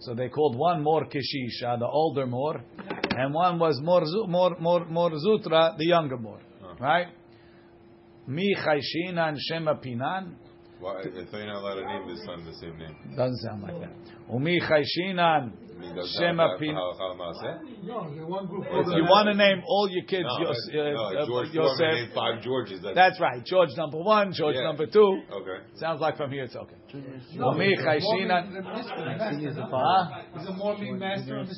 [0.00, 2.60] So they called one Mor Kishisha, the older Mor,
[3.16, 6.38] and one was Mor, Mor, Mor, Mor Zutra, the younger Mor.
[6.78, 7.08] Right?
[8.26, 10.34] Mi Chayshinan Shema Pinan.
[10.80, 12.94] Why, I thought you're not allowed to name this son the same name.
[13.16, 13.90] Doesn't sound like that.
[14.32, 16.74] Umi Chayshinan I mean, does Shema that- Pinan.
[16.74, 17.84] how- how Maaseh?
[17.86, 18.64] No, they're one group.
[18.66, 21.78] If you want to name all your kids, No, Yos- no, uh, uh, George Yosef,
[21.78, 22.80] Foreman named five Georges.
[22.82, 23.44] That's, That's right.
[23.44, 24.62] George number one, George Yeah.
[24.62, 25.22] number two.
[25.32, 25.58] okay.
[25.74, 26.74] Sounds like from here it's okay.
[26.94, 28.64] Umi he's a Mormon Chayshinan.
[28.64, 29.38] master.
[29.38, 29.68] He is the Huh?
[29.70, 30.22] father.
[30.34, 31.54] He's a Mormon master of the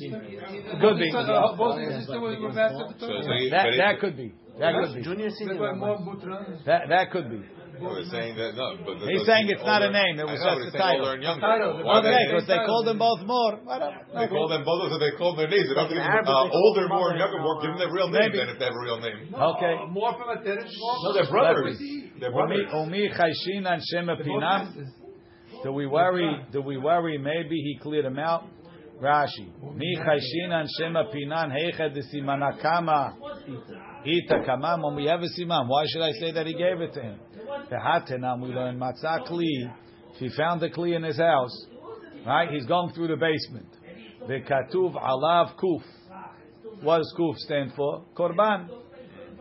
[0.81, 1.11] Could be.
[1.11, 3.23] Both his sisters were were master of the So, Torah.
[3.23, 4.33] so he, That but that it, could be.
[4.59, 5.01] That could be.
[5.01, 5.55] Junior That's senior.
[5.59, 5.77] why Rabbi.
[5.79, 6.63] Mor Butra.
[6.65, 7.41] That that could be.
[7.81, 10.61] We're saying that no, but the, He's saying it's not a name, it was know,
[10.61, 11.09] just a title.
[11.09, 11.41] Older and younger.
[11.41, 11.81] Title.
[11.81, 13.57] Okay, because they called them both more.
[13.65, 14.05] Whatever.
[14.13, 15.65] they call them both, so they call their names.
[15.65, 17.57] They're not Like in uh, they older them more and younger and more.
[17.61, 18.37] Give them their real name Maybe.
[18.37, 19.17] then if they have a real name.
[19.33, 19.73] Okay.
[19.89, 20.69] More from a Teresh.
[20.69, 21.81] No, they're brothers.
[22.21, 22.69] They're brothers.
[22.69, 24.91] Umi Chayshinan Shema Pinam.
[25.63, 26.45] Do we worry?
[26.51, 27.17] Do we worry?
[27.17, 28.45] Maybe he cleared them out.
[29.01, 29.51] Rashi.
[29.75, 33.15] Mi chayshinan shema pinan heicha de simana kama
[34.05, 34.83] ita kamam.
[34.83, 37.19] When we have a siman, why should I say that he gave it to him?
[37.70, 39.72] Tehatenam, we learn matzah kli.
[40.14, 41.66] If he found the kli in his house,
[42.26, 42.50] right?
[42.50, 43.68] He's going through the basement.
[44.26, 45.82] The katuv alav kuf.
[46.82, 48.04] What does kuf stand for?
[48.14, 48.68] Korban.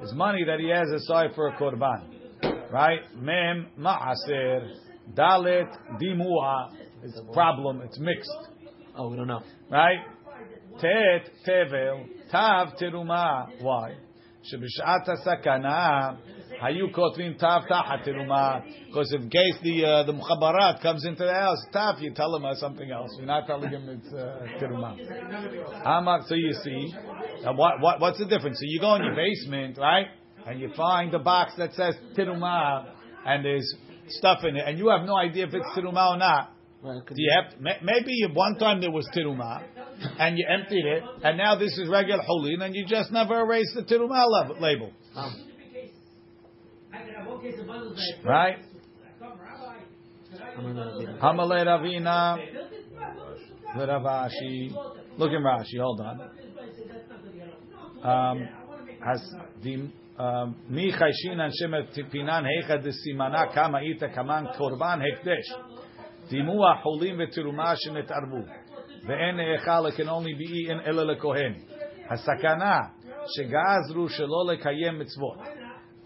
[0.02, 2.72] It's money that he has aside for a korban.
[2.72, 3.00] Right?
[3.16, 4.70] Mem ma'aser.
[5.14, 5.72] Dalet
[6.02, 6.72] dimua.
[7.04, 7.82] It's a problem.
[7.82, 8.30] It's mixed.
[8.98, 9.42] Oh, we don't know.
[9.70, 10.00] Right?
[10.80, 12.06] Tet tevel.
[12.32, 13.48] Tav teruma.
[13.62, 13.96] Why?
[14.46, 16.12] שבשעת הסכנה
[16.63, 18.63] Hayu kotrin taf tachat teruma.
[18.87, 22.45] Because in case the uh, the mukhabarat comes into the house, taf, you tell him
[22.57, 23.11] something else.
[23.17, 24.97] You're not telling him it's uh, teruma.
[25.87, 26.93] Amak, so you see,
[27.45, 28.59] what, what, what's the difference?
[28.59, 30.07] So you go in your basement, right,
[30.47, 32.93] and you find a box that says Tiruma,
[33.25, 33.75] and there's
[34.09, 36.53] stuff in it, and you have no idea if it's Tiruma or not.
[36.83, 39.63] Well, Do you have to, maybe one time there was tiruma,
[40.19, 43.41] and you emptied it, and now this is regular holy, and then you just never
[43.41, 44.91] erased the tiruma label
[48.25, 48.59] right?
[49.19, 49.79] Come, Rabbi,
[50.31, 52.37] could I I'm gonna be- Hamale Ravina
[53.75, 53.89] build?
[53.89, 54.75] Ravashi.
[55.17, 55.81] Look in Rashi.
[55.81, 56.21] Hold on.
[58.03, 58.49] Um,
[59.05, 65.01] has the um, mi chayshin and shemet pinan heicha de simana kama ita kaman korban
[65.01, 65.49] hekdesh.
[66.31, 68.47] Dimua holim v'tiruma shemet arbu.
[69.07, 71.63] Ve'en eichal it can only be eaten ela lekohen.
[72.11, 72.91] Hasakana
[73.39, 75.47] shegazru shelo lekayem mitzvot.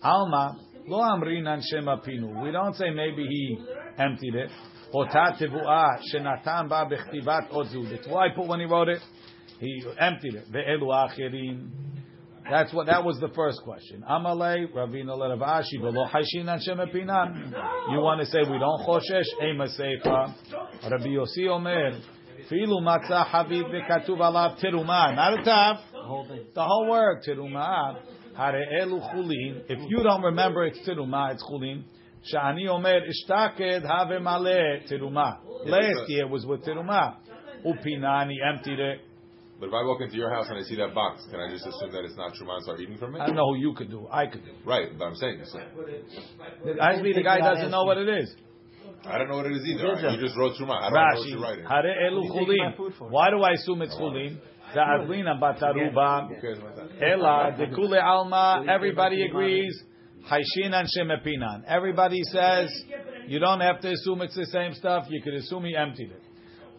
[0.03, 2.43] Alma lo amrinan shema pinu.
[2.43, 3.59] We don't say maybe he
[3.99, 4.51] emptied it.
[4.93, 7.91] Tevuah shenatan ba bechtivat ozu.
[7.91, 9.03] That's why I put when he wrote it.
[9.59, 10.53] He emptied it.
[10.53, 11.71] Ve'elu.
[12.51, 12.87] That's what.
[12.87, 14.05] That was the first question.
[14.09, 17.53] Amalei Ravina Leravashi velo haishinan shema pinan.
[17.91, 20.35] You want to say we don't choshesh ema seifa.
[20.91, 22.01] Rabbi Yossi Omer.
[22.51, 25.15] Filu matzah haviv v'katuv alav teruma.
[25.17, 25.77] Not a tav.
[25.93, 26.45] The whole thing.
[26.55, 26.63] The
[28.37, 28.71] whole word teruma.
[28.71, 29.63] Hare elu chulin.
[29.69, 31.85] If you don't remember it's teruma, it's chulin.
[32.33, 35.39] Shani omer ishtaked have male teruma.
[35.67, 37.17] Last year was with teruma.
[37.67, 39.01] Upinani emptied it.
[39.61, 41.67] But if I walk into your house and I see that box, can I just
[41.67, 43.21] assume that it's not teruma and start eating from it?
[43.21, 44.07] Uh, I don't know who you could do.
[44.11, 44.51] I could do.
[44.65, 45.61] Right, but I'm saying so.
[46.81, 48.35] Actually, the guy doesn't know what it is.
[49.07, 49.95] I don't know what it is either.
[49.95, 50.13] Good job.
[50.15, 50.81] You just wrote teruma.
[50.83, 51.65] I don't know what you're writing.
[51.65, 52.99] Hare elu You taking my food chulin.
[52.99, 53.09] for?
[53.09, 54.39] Why do I assume it's chulin?
[54.75, 56.29] The adlina bataruba.
[57.01, 58.65] Ela the kule alma.
[58.69, 59.83] Everybody agrees.
[60.31, 61.65] Haishinan shemepinan.
[61.67, 62.71] Everybody says
[63.27, 65.07] you don't have to assume it's the same stuff.
[65.09, 66.23] You could assume he emptied it.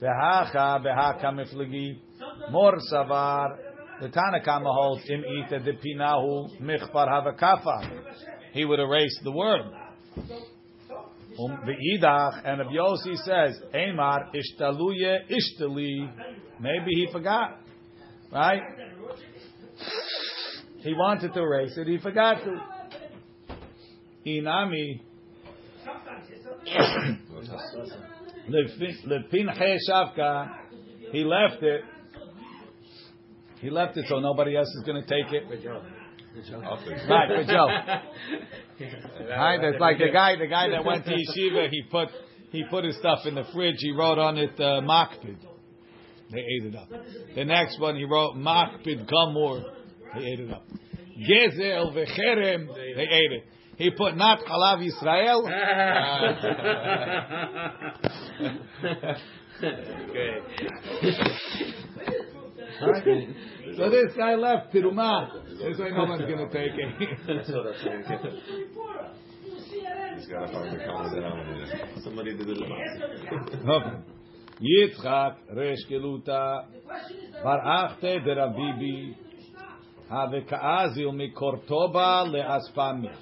[0.01, 1.99] Vehacha vehaka miflagi.
[2.51, 3.57] Mor savar.
[4.01, 8.01] The Tanakama holds im ita de pinahu michpar havakafa.
[8.51, 9.61] He would erase the word.
[11.37, 16.09] Um, Ve'idach, and Rabbi says, Emar ishtaluye ishtali.
[16.59, 17.59] Maybe he forgot,
[18.31, 18.61] right?
[20.79, 22.61] He wanted to erase it, he forgot to.
[24.27, 25.01] Inami
[28.49, 30.49] lepinche shavka.
[31.11, 31.81] He left it.
[33.59, 35.43] He left it so nobody else is going to take it.
[36.63, 37.09] I'll fix it.
[37.09, 37.67] Right, for Joe.
[39.29, 41.69] Right, that's like the guy, the guy that went to yeshiva.
[41.69, 42.09] He put
[42.51, 43.77] he put his stuff in the fridge.
[43.79, 45.37] He wrote on it uh, makpid.
[46.31, 46.89] They ate it up.
[47.35, 49.63] The next one he wrote makpid kamor.
[50.15, 50.65] They ate it up.
[51.17, 52.67] Gezel v'cherem.
[52.73, 53.43] They ate it.
[53.77, 55.45] He put not halav Yisrael.
[62.81, 63.29] Right?
[63.77, 65.57] So this guy left Tirumah.
[65.57, 66.89] This way no one's gonna take it.
[70.15, 71.89] He's got to find the common denominator.
[72.01, 72.57] Somebody did it.
[74.61, 76.65] Yitzchak resh keluta
[77.43, 79.13] bar achte der Abibi
[80.09, 83.15] have kaazil mi Cordoba le Aspamia.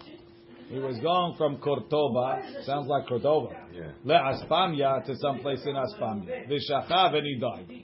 [0.70, 3.92] He was going from Cordoba, sounds like Cordova, Yeah.
[4.04, 6.48] le Aspamia to some place in Aspamia.
[6.48, 7.84] Vishachav and he died.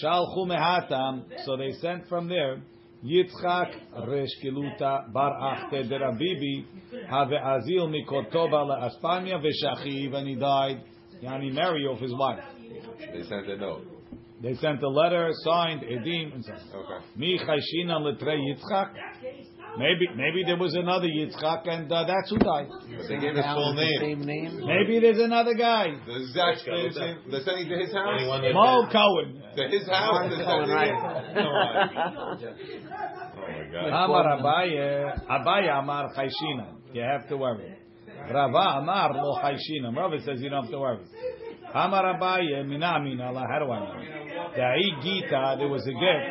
[0.00, 2.62] Shalchu mehatam, so they sent from there.
[3.04, 6.64] Yitzchak resh keluta bar achte der Abibi
[7.10, 10.82] have azil mi Cordoba le Aspamia vishachiv and he died.
[11.22, 12.40] Yani marry off his wife.
[13.12, 13.84] They sent a note.
[14.40, 16.52] They sent a letter signed Edim and so.
[16.52, 17.04] Okay.
[17.16, 18.92] Mi chayshina letrei Yitzchak.
[19.76, 22.68] Maybe maybe there was another Yitzchak and uh, that's who died.
[22.70, 24.00] But they gave his full name.
[24.00, 24.60] Same name.
[24.64, 25.88] Maybe there's another guy.
[26.06, 27.18] The exact same thing.
[27.30, 28.20] They're sending to his house.
[28.54, 29.42] Mo Cohen.
[29.56, 30.30] To his house.
[30.30, 31.34] They're Cohen, right.
[31.34, 31.88] Come on.
[33.34, 33.88] Oh my God.
[33.88, 35.26] Amar Abaye.
[35.28, 36.74] Abaye Amar chayshina.
[36.92, 37.74] You have to worry.
[38.32, 39.94] Rava Amar lo chayshina.
[39.96, 41.04] Rava says you don't have to worry.
[41.74, 43.32] Amar Abaye mina mina.
[43.32, 43.94] How do I know?
[44.56, 45.56] Da'i Gita.
[45.58, 46.26] There was a gift.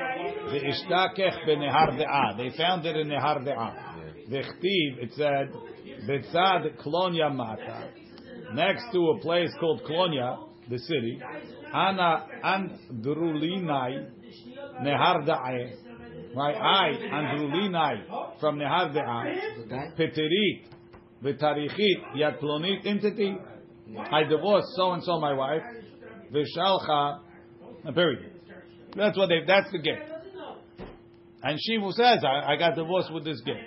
[0.52, 2.38] The ishtakech benehar de'ah.
[2.38, 3.88] They found it in nehar de'ah.
[4.30, 5.54] V'chtiv, it said,
[6.06, 7.90] Betzad Klonya Mata,
[8.54, 11.22] next to a place called Klonya, the city,
[11.74, 14.10] Ana Andrulinai
[14.82, 15.72] Nehar Da'eh,
[16.36, 20.66] right, I, Andrulinai, from Nehar Da'ah, Peterit,
[21.24, 23.38] V'tarichit, Yad Plonit entity,
[24.12, 25.64] I divorced so-and-so my wife,
[26.32, 27.20] V'shalcha,
[27.94, 28.34] period.
[28.96, 30.02] That's what they, that's the gift.
[31.44, 33.60] And she says, I, I got divorced with this gift.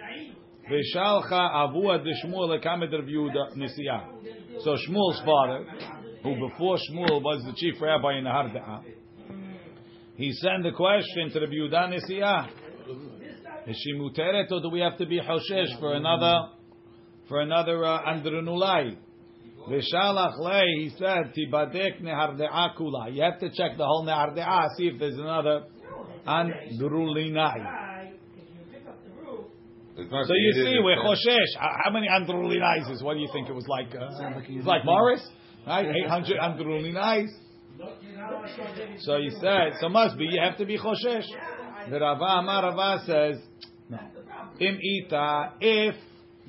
[0.70, 4.62] Veshalcha avua de Shmuel lekamed Rav Yehuda Nisiah.
[4.62, 5.64] So Shmuel's father,
[6.22, 8.82] who before Shmuel was the chief rabbi in the Harda'a,
[10.16, 12.48] he sent the question to Rav Yehuda Nisiah.
[13.66, 16.50] Is she muteret or do we have to be hoshesh for another,
[17.30, 18.96] for another uh, andrunulai?
[19.70, 23.14] Veshalach lei, he said, tibadek neharde'a kula.
[23.14, 25.64] You have to check the whole neharde'a, see if there's another
[26.26, 27.78] andrulinai.
[29.96, 31.60] So you see, we're the- choshesh.
[31.60, 33.02] How how many andrulinais?
[33.02, 33.94] What do you think it was like?
[33.94, 35.26] Uh, it's like Morris,
[35.66, 35.86] right?
[35.86, 37.28] Eight hundred andrulinais.
[39.00, 40.24] So he said, so must be.
[40.24, 41.26] You have to be choshesh.
[41.90, 43.36] The Rava Amar Rava says,
[43.88, 43.98] no.
[44.58, 45.94] Im ita, if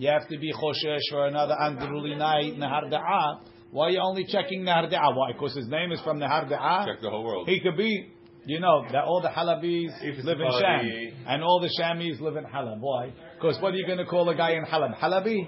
[0.01, 4.63] you have to be choshesh for another andrulinai nehar da'ah, why are you only checking
[4.63, 5.15] nehar da'ah?
[5.15, 5.31] Why?
[5.33, 6.87] Because his name is from nehar da'ah.
[6.87, 7.47] Check the whole world.
[7.47, 8.09] He could be,
[8.47, 10.51] you know, that all the Halabis live in.
[10.59, 12.79] Sham, and all the Shamis live in Halab.
[12.79, 13.13] Why?
[13.35, 14.97] Because what are you going to call a guy in Halab?
[14.97, 15.47] Halabi?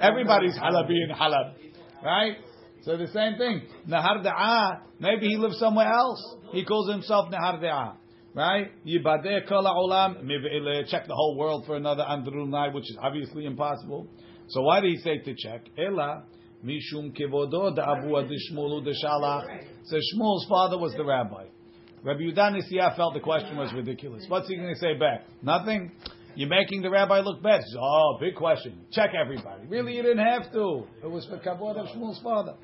[0.00, 1.54] Everybody's Halabi in Halab,
[2.02, 2.38] right?
[2.82, 3.62] So the same thing.
[3.88, 6.36] Nahar Da'ah, maybe he lives somewhere else.
[6.50, 7.94] He calls himself Nahar Da'ah.
[8.34, 8.70] Right?
[8.86, 14.08] Miv'ile, uh, check the whole world for another Andrunai, which is obviously impossible.
[14.48, 15.68] So why did he say to check?
[15.76, 16.24] Ela,
[16.64, 19.64] mishum kevodo da'abu adishmulu deshalach.
[19.84, 21.44] So Shmuel's father was the rabbi.
[22.02, 22.58] Rabbi Yudan
[22.96, 24.24] felt the question was ridiculous.
[24.28, 25.24] What's he going to say back?
[25.42, 25.92] Nothing?
[26.34, 27.60] You're making the rabbi look bad.
[27.60, 28.86] Says, oh, big question.
[28.92, 29.66] Check everybody.
[29.68, 30.84] Really, you didn't have to.
[31.04, 32.54] It was for kavod of Shmuel's father.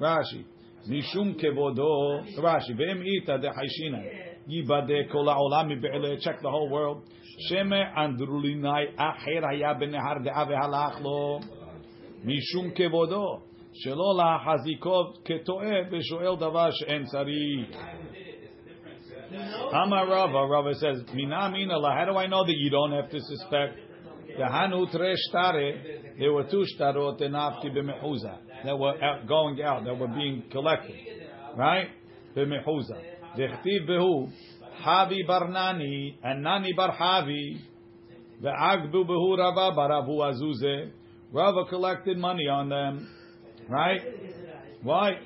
[0.00, 0.44] Rashi.
[0.88, 2.24] Mishum kevodo.
[2.38, 2.70] Rashi.
[2.78, 3.50] Ve'im ita de
[4.47, 4.67] haishina.
[4.67, 6.19] Yibade kol ha'olam mibe'ele.
[6.21, 7.03] Check the whole world.
[7.49, 11.39] Sheme andrulinai acher haya benehar de'ah ve'halach lo.
[12.25, 13.39] משום כבודו,
[13.73, 17.77] שלא להחזיקו כטועה ושואל דבר שאין צריך.
[19.71, 23.09] Amar Rava, Rava says, Mina mina la, how do I know that you don't have
[23.09, 23.79] to suspect?
[24.37, 29.85] The Hanut Reshtare, there were two shtarot in Avki b'mechuza that were out, going out,
[29.85, 30.95] that were being collected.
[31.57, 31.87] Right?
[32.35, 33.01] B'mechuza.
[33.36, 34.30] Dechtiv behu,
[34.84, 37.58] Havi Barnani, and Nani Bar Havi,
[38.42, 40.90] Ve'agbu behu Rava baravu azuze.
[41.32, 43.08] Rava collected money on them.
[43.68, 44.00] Right?
[44.82, 45.18] Why?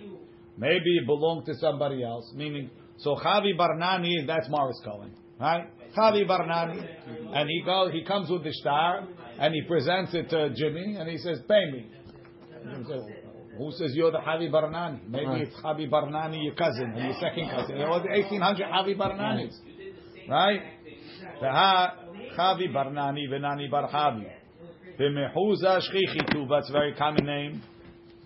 [0.57, 2.33] Maybe it belonged to somebody else.
[2.35, 5.15] Meaning, so Chavi Barnani, that's Morris Cohen.
[5.39, 5.69] Right?
[5.97, 6.85] Chavi Barnani.
[7.35, 9.07] And he goes, he comes with the star,
[9.39, 11.87] and he presents it to Jimmy, and he says, pay me.
[13.53, 15.09] And he says, Who says you're the Chavi Barnani?
[15.09, 15.43] Maybe Right.
[15.43, 17.79] it's Chavi Barnani, your cousin, and your second cousin.
[17.79, 19.55] There was 1,800 Chavi Barnanis.
[20.29, 20.63] Right?
[21.43, 21.91] Veha
[22.37, 24.27] Chavi Barnani Venani Bar Chavi.
[24.99, 27.63] V'mechuza Shchichi Tuva, it's a very common name.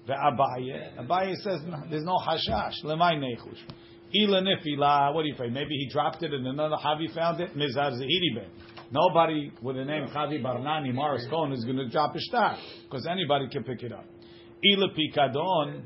[0.06, 1.60] The Abaye Abaye says
[1.90, 2.84] there's no hashash.
[2.84, 3.58] Lemay nechush.
[4.14, 5.12] Ila nifila.
[5.14, 5.48] What do you say?
[5.48, 7.56] Maybe he dropped it and another Chavi found it.
[7.56, 8.50] Mizar Zehiri ben.
[8.92, 13.06] Nobody with the name Chavi Barnani Morris Cohen is going to drop a star because
[13.06, 14.04] anybody can pick it up.
[14.64, 15.82] Ila pikadon.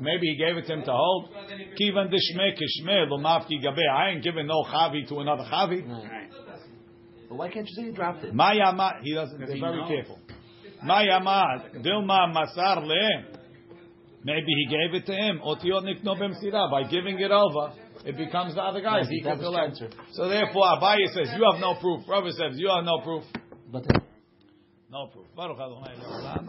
[0.00, 1.30] Maybe he gave it to him to hold.
[1.80, 3.78] Kivan dishme kishme lomavki gabe.
[3.94, 5.86] I ain't giving no Chavi to another Chavi.
[7.28, 8.34] But why can't you say you dropped it?
[8.34, 9.38] Mayama, he doesn't.
[9.38, 10.18] They're very careful.
[10.84, 13.36] Mayama dilma masar le.
[14.24, 15.40] Maybe he gave it to him.
[15.44, 16.70] Otiot nikno b'msira.
[16.70, 17.72] By giving it over,
[18.04, 19.04] it becomes the other guy's.
[19.04, 19.76] Yeah, he that can was collect.
[19.78, 20.02] transfer.
[20.12, 22.02] So therefore, Abaye says you have no proof.
[22.08, 23.24] Rabbi says you have no proof.
[23.70, 23.86] But
[24.90, 25.26] No proof.
[25.36, 26.48] Baruch Adonai Le'olam.